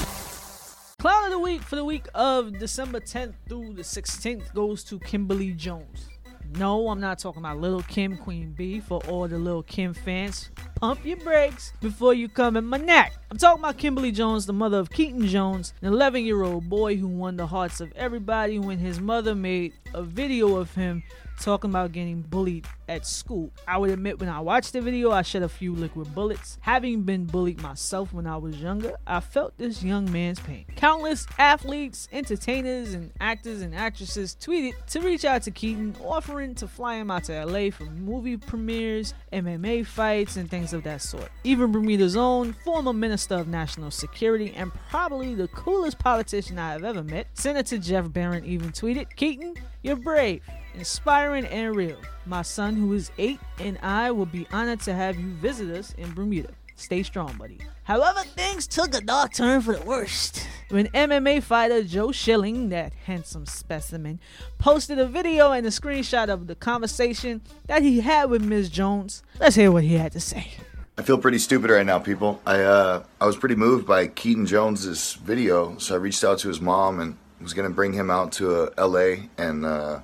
4.0. 0.03 0.97
Clown 0.99 1.23
of 1.23 1.31
the 1.31 1.39
week 1.39 1.61
for 1.61 1.77
the 1.77 1.85
week 1.85 2.05
of 2.13 2.59
December 2.59 2.99
10th 2.99 3.35
through 3.47 3.71
the 3.73 3.83
16th 3.83 4.53
goes 4.53 4.83
to 4.83 4.99
Kimberly 4.99 5.53
Jones. 5.53 6.10
No, 6.57 6.89
I'm 6.89 6.99
not 6.99 7.17
talking 7.17 7.41
about 7.41 7.59
Little 7.59 7.81
Kim 7.83 8.17
Queen 8.17 8.51
Bee 8.51 8.81
for 8.81 8.99
all 9.07 9.25
the 9.25 9.37
Little 9.37 9.63
Kim 9.63 9.93
fans. 9.93 10.49
Pump 10.75 11.05
your 11.05 11.15
brakes 11.17 11.71
before 11.79 12.13
you 12.13 12.27
come 12.27 12.57
in 12.57 12.65
my 12.65 12.77
neck. 12.77 13.13
I'm 13.29 13.37
talking 13.37 13.63
about 13.63 13.77
Kimberly 13.77 14.11
Jones, 14.11 14.45
the 14.45 14.53
mother 14.53 14.77
of 14.77 14.89
Keaton 14.89 15.25
Jones, 15.27 15.73
an 15.81 15.87
11 15.87 16.25
year 16.25 16.43
old 16.43 16.67
boy 16.67 16.97
who 16.97 17.07
won 17.07 17.37
the 17.37 17.47
hearts 17.47 17.79
of 17.79 17.93
everybody 17.93 18.59
when 18.59 18.79
his 18.79 18.99
mother 18.99 19.33
made 19.33 19.71
a 19.93 20.03
video 20.03 20.57
of 20.57 20.75
him 20.75 21.03
talking 21.41 21.69
about 21.71 21.91
getting 21.91 22.21
bullied 22.21 22.67
at 22.87 23.05
school. 23.05 23.51
I 23.67 23.77
would 23.77 23.89
admit 23.89 24.19
when 24.19 24.29
I 24.29 24.39
watched 24.39 24.73
the 24.73 24.81
video, 24.81 25.11
I 25.11 25.23
shed 25.23 25.43
a 25.43 25.49
few 25.49 25.73
liquid 25.73 26.13
bullets. 26.13 26.57
Having 26.61 27.03
been 27.03 27.25
bullied 27.25 27.61
myself 27.61 28.13
when 28.13 28.27
I 28.27 28.37
was 28.37 28.61
younger, 28.61 28.95
I 29.07 29.19
felt 29.19 29.57
this 29.57 29.83
young 29.83 30.11
man's 30.11 30.39
pain. 30.39 30.65
Countless 30.75 31.25
athletes, 31.37 32.07
entertainers, 32.11 32.93
and 32.93 33.11
actors 33.19 33.61
and 33.61 33.73
actresses 33.73 34.37
tweeted 34.39 34.73
to 34.87 35.01
reach 35.01 35.25
out 35.25 35.43
to 35.43 35.51
Keaton, 35.51 35.95
offering 36.03 36.53
to 36.55 36.67
fly 36.67 36.95
him 36.95 37.09
out 37.09 37.23
to 37.25 37.45
LA 37.45 37.71
for 37.71 37.85
movie 37.85 38.37
premieres, 38.37 39.13
MMA 39.33 39.85
fights, 39.85 40.37
and 40.37 40.49
things 40.49 40.73
of 40.73 40.83
that 40.83 41.01
sort. 41.01 41.29
Even 41.43 41.71
Bermuda's 41.71 42.15
own 42.15 42.53
former 42.63 42.93
Minister 42.93 43.35
of 43.35 43.47
National 43.47 43.89
Security 43.89 44.53
and 44.55 44.71
probably 44.89 45.33
the 45.33 45.47
coolest 45.49 45.97
politician 45.97 46.59
I 46.59 46.73
have 46.73 46.83
ever 46.83 47.03
met, 47.03 47.27
Senator 47.33 47.77
Jeff 47.77 48.11
Baron, 48.11 48.45
even 48.45 48.71
tweeted, 48.71 49.15
Keaton, 49.15 49.55
you're 49.81 49.95
brave 49.95 50.43
inspiring 50.75 51.45
and 51.45 51.75
real. 51.75 51.97
My 52.25 52.41
son, 52.41 52.75
who 52.75 52.93
is 52.93 53.11
eight, 53.17 53.39
and 53.59 53.77
I 53.81 54.11
will 54.11 54.25
be 54.25 54.47
honored 54.51 54.81
to 54.81 54.93
have 54.93 55.19
you 55.19 55.27
visit 55.33 55.69
us 55.75 55.93
in 55.97 56.13
Bermuda. 56.13 56.49
Stay 56.75 57.03
strong, 57.03 57.35
buddy. 57.37 57.59
However, 57.83 58.21
things 58.21 58.65
took 58.65 58.95
a 58.95 59.01
dark 59.01 59.33
turn 59.33 59.61
for 59.61 59.75
the 59.75 59.85
worst. 59.85 60.47
When 60.69 60.87
MMA 60.87 61.43
fighter 61.43 61.83
Joe 61.83 62.11
Schilling, 62.11 62.69
that 62.69 62.93
handsome 63.05 63.45
specimen, 63.45 64.19
posted 64.57 64.97
a 64.97 65.05
video 65.05 65.51
and 65.51 65.65
a 65.65 65.69
screenshot 65.69 66.29
of 66.29 66.47
the 66.47 66.55
conversation 66.55 67.41
that 67.67 67.83
he 67.83 68.01
had 68.01 68.29
with 68.29 68.43
Ms. 68.43 68.69
Jones. 68.69 69.21
Let's 69.39 69.55
hear 69.55 69.71
what 69.71 69.83
he 69.83 69.95
had 69.95 70.11
to 70.13 70.19
say. 70.19 70.53
I 70.97 71.03
feel 71.03 71.17
pretty 71.17 71.37
stupid 71.39 71.69
right 71.69 71.85
now, 71.85 71.99
people. 71.99 72.41
I 72.45 72.61
uh, 72.61 73.03
I 73.19 73.25
was 73.25 73.37
pretty 73.37 73.55
moved 73.55 73.85
by 73.87 74.07
Keaton 74.07 74.45
Jones's 74.45 75.13
video, 75.13 75.77
so 75.77 75.95
I 75.95 75.97
reached 75.97 76.23
out 76.23 76.39
to 76.39 76.47
his 76.47 76.61
mom 76.61 76.99
and 76.99 77.17
was 77.41 77.53
gonna 77.53 77.69
bring 77.69 77.93
him 77.93 78.09
out 78.09 78.31
to 78.33 78.63
uh, 78.63 78.69
L.A. 78.77 79.29
and 79.37 79.65
uh, 79.65 80.01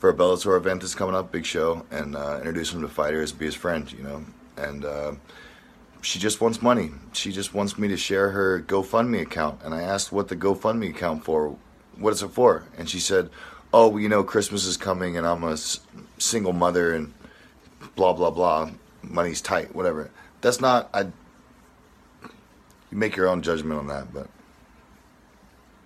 for 0.00 0.08
a 0.08 0.14
Bellator 0.14 0.56
event 0.56 0.80
that's 0.80 0.94
coming 0.94 1.14
up, 1.14 1.30
big 1.30 1.44
show, 1.44 1.84
and 1.90 2.16
uh, 2.16 2.38
introduce 2.38 2.72
him 2.72 2.80
to 2.80 2.88
fighters, 2.88 3.32
be 3.32 3.44
his 3.44 3.54
friend, 3.54 3.92
you 3.92 4.02
know. 4.02 4.24
And 4.56 4.84
uh, 4.84 5.12
she 6.00 6.18
just 6.18 6.40
wants 6.40 6.62
money. 6.62 6.90
She 7.12 7.30
just 7.32 7.52
wants 7.54 7.78
me 7.78 7.86
to 7.88 7.96
share 7.98 8.30
her 8.30 8.60
GoFundMe 8.60 9.20
account, 9.20 9.60
and 9.62 9.74
I 9.74 9.82
asked 9.82 10.10
what 10.10 10.28
the 10.28 10.36
GoFundMe 10.36 10.88
account 10.90 11.24
for, 11.24 11.56
what 11.98 12.14
is 12.14 12.22
it 12.22 12.30
for, 12.30 12.64
and 12.78 12.88
she 12.88 12.98
said, 12.98 13.28
"Oh, 13.74 13.88
well, 13.88 14.00
you 14.00 14.08
know, 14.08 14.24
Christmas 14.24 14.64
is 14.64 14.78
coming, 14.78 15.18
and 15.18 15.26
I'm 15.26 15.44
a 15.44 15.52
s- 15.52 15.80
single 16.16 16.54
mother, 16.54 16.94
and 16.94 17.12
blah 17.94 18.14
blah 18.14 18.30
blah. 18.30 18.70
Money's 19.02 19.42
tight, 19.42 19.74
whatever." 19.74 20.10
That's 20.40 20.62
not. 20.62 20.88
I. 20.94 21.02
You 22.90 22.96
make 22.96 23.16
your 23.16 23.28
own 23.28 23.42
judgment 23.42 23.78
on 23.78 23.86
that, 23.88 24.12
but 24.12 24.28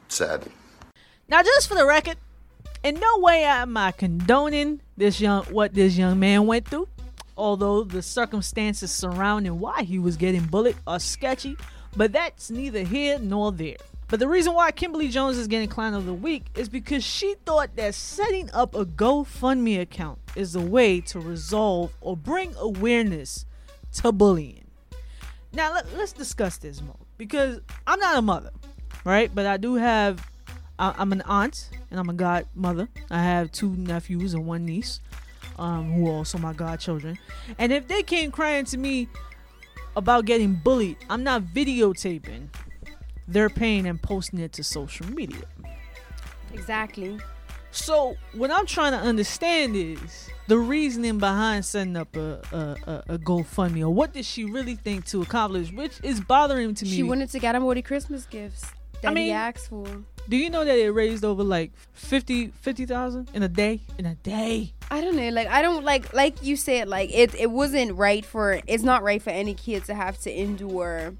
sad. 0.09 0.46
Now, 1.29 1.42
just 1.42 1.68
for 1.68 1.74
the 1.74 1.85
record, 1.85 2.16
in 2.85 3.01
no 3.01 3.18
way 3.18 3.44
am 3.44 3.77
I 3.77 3.90
condoning 3.90 4.81
this 4.97 5.20
young 5.20 5.44
what 5.47 5.75
this 5.75 5.97
young 5.97 6.20
man 6.20 6.47
went 6.47 6.68
through. 6.68 6.88
Although 7.37 7.83
the 7.83 8.03
circumstances 8.03 8.92
surrounding 8.92 9.59
why 9.59 9.83
he 9.83 9.99
was 9.99 10.16
getting 10.16 10.44
bullied 10.44 10.77
are 10.87 11.01
sketchy, 11.01 11.57
but 11.97 12.12
that's 12.12 12.51
neither 12.51 12.85
here 12.85 13.18
nor 13.18 13.51
there. 13.51 13.77
But 14.07 14.20
the 14.20 14.29
reason 14.29 14.55
why 14.55 14.70
Kimberly 14.70 15.09
Jones 15.09 15.38
is 15.38 15.49
getting 15.49 15.68
clown 15.68 15.94
of 15.94 16.07
the 16.07 16.14
week 16.14 16.44
is 16.55 16.68
because 16.68 17.03
she 17.03 17.35
thought 17.44 17.75
that 17.75 17.94
setting 17.94 18.51
up 18.53 18.75
a 18.75 18.85
GoFundMe 18.85 19.81
account 19.81 20.20
is 20.37 20.55
a 20.55 20.61
way 20.61 21.01
to 21.01 21.18
resolve 21.18 21.92
or 22.01 22.16
bring 22.16 22.55
awareness 22.57 23.47
to 23.94 24.12
bullying. 24.12 24.66
Now 25.53 25.73
let, 25.73 25.87
us 25.94 26.12
discuss 26.12 26.59
this 26.59 26.83
more 26.83 26.99
because 27.16 27.61
I'm 27.87 27.99
not 27.99 28.16
a 28.16 28.23
mother, 28.23 28.51
right? 29.05 29.35
But 29.35 29.47
I 29.47 29.57
do 29.57 29.75
have 29.75 30.25
I- 30.79 30.95
I'm 30.99 31.13
an 31.13 31.23
aunt 31.23 31.71
and 31.91 31.99
I'm 32.01 32.09
a 32.09 32.15
godmother. 32.15 32.89
I 33.11 33.23
have 33.23 33.53
two 33.53 33.71
nephews 33.77 34.35
and 34.35 34.47
one 34.47 34.65
niece. 34.67 35.01
um, 35.57 35.93
who 35.93 36.09
are 36.09 36.15
also 36.15 36.37
my 36.37 36.53
godchildren. 36.53 37.17
And 37.59 37.73
if 37.73 37.87
they 37.87 38.03
came 38.03 38.33
crying 38.33 38.65
to 38.65 38.77
me 38.77 39.07
about 39.95 40.25
getting 40.25 40.55
bullied, 40.55 40.97
I'm 41.09 41.23
not 41.23 41.43
videotaping 41.43 42.49
their 43.29 43.49
pain 43.49 43.87
and 43.87 44.03
posting 44.03 44.41
it 44.41 44.53
to 44.55 44.65
social 44.65 45.07
media. 45.07 45.45
Exactly. 46.53 47.19
So 47.71 48.17
what 48.33 48.51
I'm 48.51 48.67
trying 48.67 48.93
to 48.93 48.99
understand 48.99 49.77
is 49.77 50.29
the 50.49 50.59
reasoning 50.59 51.19
behind 51.19 51.65
setting 51.65 51.97
up 51.97 52.17
a 52.17 52.41
a, 52.53 52.57
a, 52.91 53.15
a 53.15 53.19
GoFundMe, 53.19 53.83
or 53.83 53.91
what 53.91 54.13
did 54.13 54.25
she 54.25 54.45
really 54.45 54.75
think 54.77 55.05
to 55.07 55.23
accomplish, 55.23 55.71
which 55.73 56.01
is 56.03 56.21
bothering 56.21 56.75
to 56.75 56.85
me. 56.85 56.91
She 56.91 57.03
wanted 57.05 57.31
to 57.31 57.39
get 57.39 57.55
him 57.55 57.63
all 57.65 57.75
the 57.75 57.83
Christmas 57.83 58.27
gifts 58.27 58.65
that 59.03 59.11
I 59.11 59.15
mean- 59.15 59.27
he 59.27 59.33
asked 59.33 59.69
for. 59.69 59.87
Do 60.29 60.37
you 60.37 60.49
know 60.49 60.65
that 60.65 60.79
it 60.79 60.91
raised 60.91 61.25
over 61.25 61.43
like 61.45 61.73
50 61.93 62.49
50,000 62.49 63.29
in 63.35 63.43
a 63.43 63.49
day? 63.49 63.81
In 63.99 64.07
a 64.07 64.15
day. 64.17 64.73
I 64.91 65.01
don't 65.01 65.17
know. 65.17 65.29
Like 65.29 65.49
I 65.49 65.61
don't 65.63 65.85
like 65.85 66.13
like 66.15 66.43
you 66.43 66.57
said. 66.57 66.89
Like 66.89 67.11
it 67.13 67.35
it 67.35 67.51
wasn't 67.51 67.95
right 67.97 68.25
for. 68.25 68.61
It's 68.67 68.83
not 68.83 69.03
right 69.03 69.21
for 69.21 69.31
any 69.31 69.55
kid 69.55 69.85
to 69.87 69.95
have 69.95 70.19
to 70.21 70.31
endure 70.33 71.15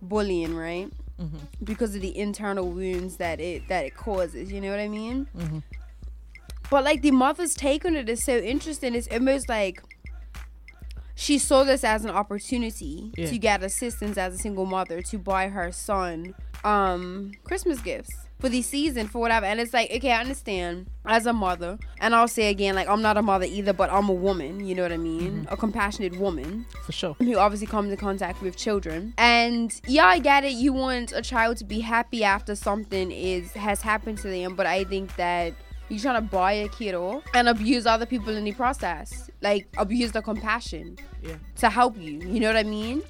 bullying, 0.00 0.54
right? 0.54 0.88
Mhm. 1.20 1.40
Because 1.64 1.94
of 1.96 2.02
the 2.02 2.16
internal 2.16 2.68
wounds 2.68 3.16
that 3.16 3.40
it 3.40 3.66
that 3.68 3.84
it 3.84 3.96
causes. 3.96 4.52
You 4.52 4.60
know 4.60 4.70
what 4.70 4.80
I 4.80 4.88
mean? 4.88 5.26
Mhm. 5.36 5.62
But 6.70 6.84
like 6.84 7.02
the 7.02 7.10
mother's 7.12 7.54
take 7.54 7.84
on 7.84 7.96
it 7.96 8.08
is 8.08 8.22
so 8.22 8.36
interesting. 8.38 8.94
It's 8.94 9.08
almost 9.08 9.48
like 9.48 9.82
she 11.16 11.38
saw 11.38 11.64
this 11.64 11.82
as 11.82 12.04
an 12.04 12.10
opportunity 12.10 13.10
Yeah. 13.16 13.26
to 13.26 13.38
get 13.38 13.62
assistance 13.64 14.18
as 14.18 14.34
a 14.34 14.38
single 14.38 14.66
mother 14.66 15.00
to 15.02 15.18
buy 15.18 15.48
her 15.48 15.72
son 15.72 16.34
um 16.64 17.32
Christmas 17.44 17.80
gifts 17.80 18.12
for 18.46 18.50
the 18.50 18.62
season 18.62 19.08
for 19.08 19.18
whatever. 19.18 19.44
And 19.44 19.58
it's 19.60 19.74
like, 19.74 19.90
okay, 19.90 20.12
I 20.12 20.20
understand 20.20 20.86
as 21.04 21.26
a 21.26 21.32
mother, 21.32 21.78
and 22.00 22.14
I'll 22.14 22.28
say 22.28 22.48
again, 22.48 22.76
like 22.76 22.88
I'm 22.88 23.02
not 23.02 23.16
a 23.16 23.22
mother 23.22 23.44
either, 23.48 23.72
but 23.72 23.90
I'm 23.90 24.08
a 24.08 24.12
woman. 24.12 24.64
You 24.64 24.76
know 24.76 24.82
what 24.82 24.92
I 24.92 24.96
mean? 24.98 25.32
Mm-hmm. 25.42 25.52
A 25.52 25.56
compassionate 25.56 26.16
woman 26.16 26.64
For 26.84 26.92
sure. 26.92 27.14
who 27.18 27.36
obviously 27.38 27.66
comes 27.66 27.90
in 27.90 27.96
contact 27.96 28.40
with 28.42 28.56
children. 28.56 29.14
And 29.18 29.74
yeah, 29.88 30.06
I 30.06 30.20
get 30.20 30.44
it. 30.44 30.52
You 30.52 30.72
want 30.72 31.10
a 31.12 31.22
child 31.22 31.56
to 31.56 31.64
be 31.64 31.80
happy 31.80 32.22
after 32.22 32.54
something 32.54 33.10
is 33.10 33.50
has 33.52 33.82
happened 33.82 34.18
to 34.18 34.28
them, 34.28 34.54
but 34.54 34.66
I 34.66 34.84
think 34.84 35.16
that 35.16 35.52
you're 35.88 35.98
trying 36.00 36.16
to 36.22 36.28
buy 36.30 36.52
a 36.52 36.68
kid 36.68 36.94
off 36.94 37.24
and 37.34 37.48
abuse 37.48 37.84
other 37.84 38.06
people 38.06 38.36
in 38.36 38.44
the 38.44 38.52
process, 38.52 39.28
like 39.40 39.66
abuse 39.76 40.12
the 40.12 40.22
compassion 40.22 40.98
Yeah. 41.20 41.34
to 41.56 41.68
help 41.70 41.96
you. 41.96 42.20
You 42.20 42.38
know 42.40 42.46
what 42.48 42.56
I 42.56 42.62
mean? 42.64 43.02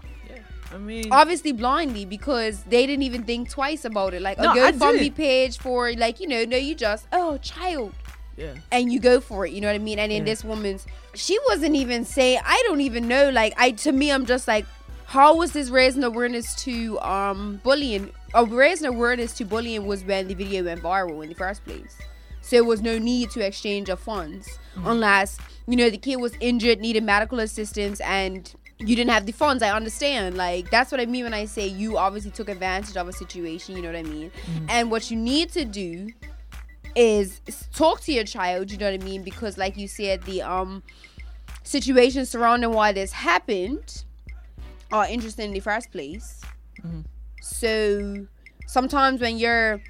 I 0.72 0.78
mean, 0.78 1.08
Obviously 1.12 1.52
blindly 1.52 2.04
because 2.04 2.62
they 2.64 2.86
didn't 2.86 3.02
even 3.02 3.24
think 3.24 3.50
twice 3.50 3.84
about 3.84 4.14
it. 4.14 4.22
Like 4.22 4.38
No, 4.38 4.50
a 4.52 4.54
GoFundMe 4.72 5.14
page 5.14 5.58
for 5.58 5.92
like 5.94 6.20
you 6.20 6.26
know, 6.26 6.44
no, 6.44 6.56
you 6.56 6.74
just 6.74 7.06
oh 7.12 7.38
child 7.38 7.92
yeah. 8.36 8.54
and 8.70 8.92
you 8.92 9.00
go 9.00 9.20
for 9.20 9.46
it 9.46 9.52
you 9.52 9.60
know 9.60 9.68
what 9.68 9.74
i 9.74 9.78
mean 9.78 9.98
and 9.98 10.12
then 10.12 10.18
Yeah. 10.20 10.32
this 10.32 10.44
woman's 10.44 10.86
she 11.14 11.38
wasn't 11.48 11.74
even 11.74 12.04
saying 12.04 12.40
i 12.44 12.62
don't 12.66 12.80
even 12.82 13.08
know 13.08 13.30
like 13.30 13.54
i 13.56 13.70
to 13.72 13.92
me 13.92 14.12
i'm 14.12 14.26
just 14.26 14.46
like 14.46 14.66
how 15.06 15.36
was 15.36 15.52
this 15.52 15.70
raising 15.70 16.04
awareness 16.04 16.54
to 16.64 17.00
um 17.00 17.60
bullying 17.64 18.12
uh, 18.34 18.44
raising 18.46 18.86
awareness 18.86 19.32
to 19.38 19.44
bullying 19.44 19.86
was 19.86 20.04
when 20.04 20.28
the 20.28 20.34
video 20.34 20.64
went 20.64 20.82
viral 20.82 21.22
in 21.22 21.28
the 21.28 21.34
first 21.34 21.64
place 21.64 21.96
so 22.42 22.56
there 22.56 22.64
was 22.64 22.82
no 22.82 22.98
need 22.98 23.30
to 23.30 23.40
exchange 23.40 23.88
of 23.88 23.98
funds 23.98 24.58
unless 24.84 25.38
you 25.66 25.76
know 25.76 25.88
the 25.88 25.96
kid 25.98 26.16
was 26.16 26.34
injured 26.40 26.78
needed 26.80 27.02
medical 27.02 27.40
assistance 27.40 28.00
and 28.00 28.54
you 28.78 28.94
didn't 28.94 29.10
have 29.10 29.26
the 29.26 29.32
funds 29.32 29.62
i 29.62 29.70
understand. 29.70 30.36
Like 30.36 30.70
that's 30.70 30.90
what 30.92 31.00
i 31.00 31.06
mean 31.06 31.24
when 31.24 31.34
i 31.34 31.44
say 31.46 31.66
you 31.66 31.96
obviously 31.96 32.30
took 32.30 32.48
advantage 32.48 32.96
of 32.96 33.08
a 33.08 33.12
situation 33.12 33.76
you 33.76 33.82
know 33.82 33.88
what 33.88 33.96
i 33.96 34.02
mean? 34.02 34.30
And 34.68 34.90
what 34.90 35.10
you 35.10 35.16
need 35.16 35.50
to 35.52 35.64
do 35.64 36.08
is 36.94 37.40
talk 37.74 38.00
to 38.02 38.12
your 38.12 38.24
child 38.24 38.70
you 38.70 38.78
know 38.78 38.90
what 38.90 39.00
i 39.00 39.04
mean? 39.04 39.22
Because 39.22 39.56
like 39.58 39.76
you 39.76 39.88
said 39.88 40.22
the 40.24 40.42
um 40.42 40.82
situations 41.62 42.30
surrounding 42.30 42.70
why 42.72 42.92
this 42.92 43.12
happened 43.12 44.04
are 44.92 45.06
interesting 45.08 45.46
in 45.46 45.52
the 45.52 45.60
first 45.60 45.90
place. 45.90 46.40
So 47.40 48.26
sometimes 48.66 49.20
when 49.20 49.38
you're 49.38 49.80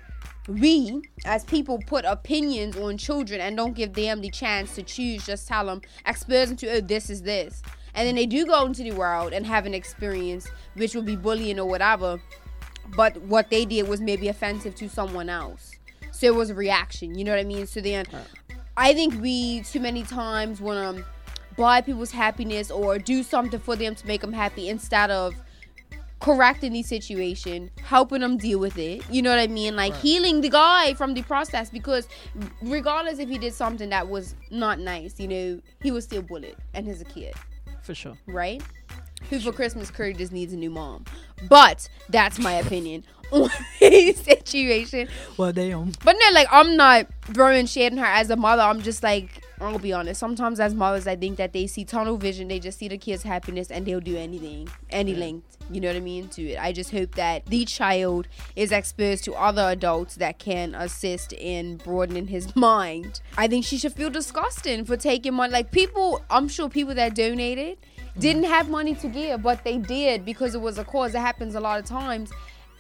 we 0.49 1.03
as 1.25 1.45
people 1.45 1.79
put 1.87 2.05
opinions 2.05 2.77
on 2.77 2.97
children 2.97 3.41
and 3.41 3.57
don't 3.57 3.75
give 3.75 3.95
them 3.95 4.21
the 4.21 4.31
chance 4.31 4.77
to 4.77 4.83
choose 4.83 5.27
just 5.27 5.49
tell 5.49 5.67
them 5.67 5.81
expose 6.07 6.49
them 6.49 6.57
to 6.57 6.69
oh 6.69 6.81
this 6.81 7.11
is 7.11 7.23
this 7.23 7.63
and 7.97 8.07
then 8.07 8.15
they 8.15 8.27
do 8.27 8.47
go 8.47 8.67
into 8.67 8.83
the 8.83 8.93
world 8.93 9.33
and 9.33 9.45
have 9.47 9.67
an 9.67 9.75
experience 9.75 10.47
which 10.75 10.95
would 10.95 11.07
be 11.07 11.17
bullying 11.17 11.59
or 11.59 11.67
whatever. 11.67 12.21
But 12.95 13.17
what 13.23 13.51
they 13.51 13.65
did 13.65 13.89
was 13.89 14.01
maybe 14.01 14.29
offensive 14.29 14.77
to 14.77 14.89
someone 14.89 15.29
else. 15.29 15.73
So 16.13 16.27
it 16.27 16.35
was 16.35 16.51
a 16.51 16.55
reaction 16.55 17.19
you 17.19 17.25
know 17.25 17.33
what 17.33 17.41
i 17.41 17.45
mean? 17.45 17.67
So 17.67 17.81
then 17.81 18.07
i 18.77 18.93
think 18.95 19.21
we 19.21 19.63
too 19.63 19.81
many 19.81 20.03
times 20.03 20.61
want 20.61 20.99
to 20.99 21.05
buy 21.57 21.81
people's 21.81 22.11
happiness 22.11 22.71
or 22.71 22.99
do 22.99 23.23
something 23.23 23.59
for 23.59 23.77
them 23.77 23.95
to 23.95 24.07
make 24.07 24.21
them 24.21 24.33
happy 24.33 24.69
instead 24.69 25.11
of 25.11 25.35
correcting 26.21 26.73
the 26.73 26.83
situation, 26.83 27.71
helping 27.83 28.21
them 28.21 28.37
deal 28.37 28.59
with 28.59 28.79
it. 28.79 29.03
You 29.11 29.23
know 29.23 29.31
what 29.31 29.39
I 29.39 29.47
mean? 29.47 29.77
Like 29.77 29.95
healing 29.97 30.41
the 30.41 30.49
guy 30.49 30.95
from 30.95 31.15
the 31.15 31.23
process 31.23 31.71
because 31.71 32.09
regardless 32.63 33.19
if 33.19 33.29
he 33.29 33.39
did 33.39 33.55
something 33.55 33.91
that 33.91 34.09
was 34.09 34.35
not 34.51 34.79
nice, 34.79 35.19
you 35.21 35.29
know, 35.29 35.61
he 35.83 35.91
was 35.91 36.05
still 36.05 36.23
bullied 36.23 36.57
and 36.75 36.87
he's 36.87 37.01
a 37.01 37.05
kid, 37.05 37.35
For 37.87 37.95
sure. 37.95 38.19
right? 38.27 38.61
Who 39.31 39.39
for 39.41 39.53
Christmas 39.53 39.91
Curry 39.91 40.13
just 40.13 40.33
needs 40.33 40.53
a 40.53 40.57
new 40.57 40.71
mom. 40.71 41.05
But 41.49 41.89
that's 42.09 42.39
my 42.39 42.53
opinion 42.55 43.05
on 43.33 43.49
the 43.81 44.13
situation. 44.13 45.09
Well, 45.37 45.53
they 45.53 45.73
um. 45.73 45.93
But 46.05 46.17
no, 46.21 46.35
like 46.35 46.49
I'm 46.51 46.77
not 46.77 47.07
throwing 47.33 47.67
shade 47.67 47.93
on 47.93 47.99
her 47.99 48.05
as 48.05 48.29
a 48.31 48.37
mother. 48.37 48.63
I'm 48.63 48.83
just 48.83 49.03
like 49.03 49.36
I'll 49.61 49.79
be 49.79 49.93
honest. 49.93 50.21
Sometimes 50.21 50.61
as 50.61 50.75
mothers, 50.75 51.07
I 51.07 51.17
think 51.17 51.39
that 51.39 51.53
they 51.53 51.67
see 51.67 51.85
tunnel 51.85 52.19
vision. 52.19 52.49
They 52.49 52.59
just 52.59 52.79
see 52.79 52.89
the 52.89 52.99
kid's 52.99 53.23
happiness 53.23 53.71
and 53.71 53.87
they'll 53.87 54.01
do 54.01 54.17
anything, 54.17 54.69
any 54.91 55.15
length. 55.15 55.57
You 55.71 55.81
know 55.81 55.89
what 55.89 55.97
I 55.97 56.01
mean? 56.01 56.29
To 56.29 56.43
it. 56.43 56.59
I 56.63 56.73
just 56.73 56.91
hope 56.91 57.15
that 57.15 57.47
the 57.47 57.65
child 57.65 58.29
is 58.55 58.71
exposed 58.71 59.25
to 59.25 59.35
other 59.35 59.63
adults 59.63 60.17
that 60.17 60.39
can 60.39 60.75
assist 60.75 61.33
in 61.33 61.79
broadening 61.79 62.27
his 62.27 62.55
mind. 62.57 63.21
I 63.39 63.49
think 63.49 63.65
she 63.65 63.79
should 63.79 63.95
feel 63.95 64.11
disgusting 64.11 64.85
for 64.85 64.97
taking 64.97 65.35
money. 65.35 65.53
Like 65.53 65.73
people, 65.73 66.23
I'm 66.31 66.49
sure 66.49 66.69
people 66.69 66.95
that 66.95 67.15
donated 67.15 67.79
mm. 67.81 68.21
didn't 68.21 68.45
have 68.45 68.69
money 68.69 68.95
to 68.97 69.09
give, 69.09 69.43
but 69.43 69.65
they 69.65 69.79
did 69.79 70.25
because 70.25 70.55
it 70.55 70.61
was 70.61 70.77
a 70.79 70.85
cause. 70.85 71.15
It 71.15 71.21
happens 71.21 71.55
a 71.55 71.61
lot 71.61 71.81
of 71.81 71.87
times. 71.87 72.31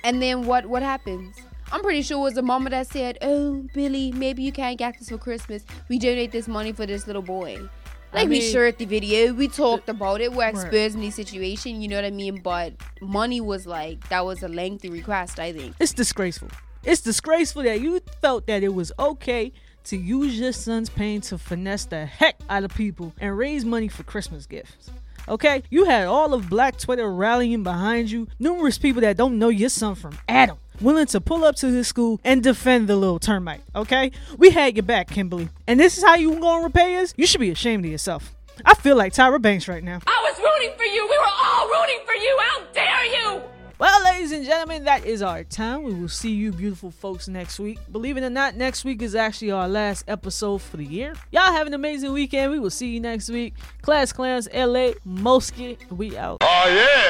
And 0.04 0.20
then 0.20 0.46
what? 0.46 0.66
What 0.66 0.82
happens? 0.82 1.36
I'm 1.72 1.82
pretty 1.82 2.02
sure 2.02 2.18
it 2.18 2.22
was 2.22 2.36
a 2.36 2.42
mama 2.42 2.70
that 2.70 2.86
said, 2.86 3.18
"Oh, 3.22 3.64
Billy, 3.74 4.12
maybe 4.12 4.42
you 4.42 4.52
can't 4.52 4.78
get 4.78 4.98
this 4.98 5.08
for 5.08 5.18
Christmas. 5.18 5.64
We 5.88 5.98
donate 5.98 6.32
this 6.32 6.46
money 6.48 6.72
for 6.72 6.86
this 6.86 7.06
little 7.06 7.22
boy." 7.22 7.68
I 8.12 8.20
Like 8.20 8.28
we 8.28 8.38
mean- 8.38 8.52
shared 8.52 8.78
the 8.78 8.84
video, 8.86 9.34
we 9.34 9.48
talked 9.48 9.88
about 9.88 10.20
it, 10.20 10.32
we're 10.32 10.46
exposing 10.48 11.00
the 11.00 11.10
situation, 11.10 11.82
you 11.82 11.88
know 11.88 11.96
what 11.96 12.04
I 12.04 12.10
mean? 12.10 12.40
But 12.40 12.72
money 13.02 13.40
was 13.40 13.66
like 13.66 14.08
that 14.08 14.24
was 14.24 14.42
a 14.42 14.48
lengthy 14.48 14.88
request, 14.88 15.38
I 15.40 15.52
think. 15.52 15.74
It's 15.80 15.92
disgraceful. 15.92 16.48
It's 16.84 17.00
disgraceful 17.02 17.64
that 17.64 17.80
you 17.80 18.00
felt 18.22 18.46
that 18.46 18.62
it 18.62 18.72
was 18.72 18.92
okay 18.98 19.52
to 19.84 19.96
use 19.96 20.38
your 20.38 20.52
son's 20.52 20.88
pain 20.88 21.20
to 21.22 21.36
finesse 21.36 21.84
the 21.86 22.06
heck 22.06 22.36
out 22.48 22.62
of 22.64 22.72
people 22.74 23.12
and 23.18 23.36
raise 23.36 23.64
money 23.64 23.88
for 23.88 24.04
Christmas 24.04 24.46
gifts. 24.46 24.88
Okay? 25.28 25.64
You 25.68 25.84
had 25.84 26.06
all 26.06 26.32
of 26.32 26.48
Black 26.48 26.78
Twitter 26.78 27.10
rallying 27.12 27.64
behind 27.64 28.10
you, 28.10 28.28
numerous 28.38 28.78
people 28.78 29.02
that 29.02 29.16
don't 29.16 29.38
know 29.38 29.48
your 29.48 29.68
son 29.68 29.96
from 29.96 30.16
Adam. 30.28 30.56
Willing 30.80 31.06
to 31.06 31.20
pull 31.20 31.44
up 31.44 31.56
to 31.56 31.68
his 31.68 31.88
school 31.88 32.20
and 32.24 32.42
defend 32.42 32.88
the 32.88 32.96
little 32.96 33.18
termite, 33.18 33.62
okay? 33.74 34.12
We 34.36 34.50
had 34.50 34.76
your 34.76 34.82
back, 34.82 35.08
Kimberly. 35.08 35.48
And 35.66 35.80
this 35.80 35.96
is 35.96 36.04
how 36.04 36.14
you 36.16 36.38
gonna 36.38 36.64
repay 36.64 36.96
us? 36.96 37.14
You 37.16 37.26
should 37.26 37.40
be 37.40 37.50
ashamed 37.50 37.84
of 37.84 37.90
yourself. 37.90 38.34
I 38.64 38.74
feel 38.74 38.96
like 38.96 39.12
Tyra 39.12 39.40
Banks 39.40 39.68
right 39.68 39.82
now. 39.82 40.00
I 40.06 40.30
was 40.30 40.38
rooting 40.38 40.76
for 40.76 40.84
you. 40.84 41.04
We 41.08 41.18
were 41.18 41.24
all 41.42 41.68
rooting 41.68 42.00
for 42.06 42.14
you. 42.14 42.36
How 42.40 42.62
dare 42.72 43.04
you? 43.04 43.42
Well, 43.78 44.04
ladies 44.04 44.32
and 44.32 44.42
gentlemen, 44.46 44.84
that 44.84 45.04
is 45.04 45.20
our 45.20 45.44
time. 45.44 45.82
We 45.82 45.92
will 45.92 46.08
see 46.08 46.30
you 46.30 46.50
beautiful 46.50 46.90
folks 46.90 47.28
next 47.28 47.58
week. 47.58 47.78
Believe 47.92 48.16
it 48.16 48.24
or 48.24 48.30
not, 48.30 48.56
next 48.56 48.86
week 48.86 49.02
is 49.02 49.14
actually 49.14 49.50
our 49.50 49.68
last 49.68 50.06
episode 50.08 50.62
for 50.62 50.78
the 50.78 50.84
year. 50.86 51.12
Y'all 51.30 51.52
have 51.52 51.66
an 51.66 51.74
amazing 51.74 52.14
weekend. 52.14 52.52
We 52.52 52.58
will 52.58 52.70
see 52.70 52.88
you 52.88 53.00
next 53.00 53.28
week. 53.28 53.52
Class 53.82 54.14
Clowns, 54.14 54.48
LA, 54.54 54.92
Mosky, 55.06 55.76
we 55.90 56.16
out. 56.16 56.38
Oh, 56.40 56.64
yeah. 56.68 57.06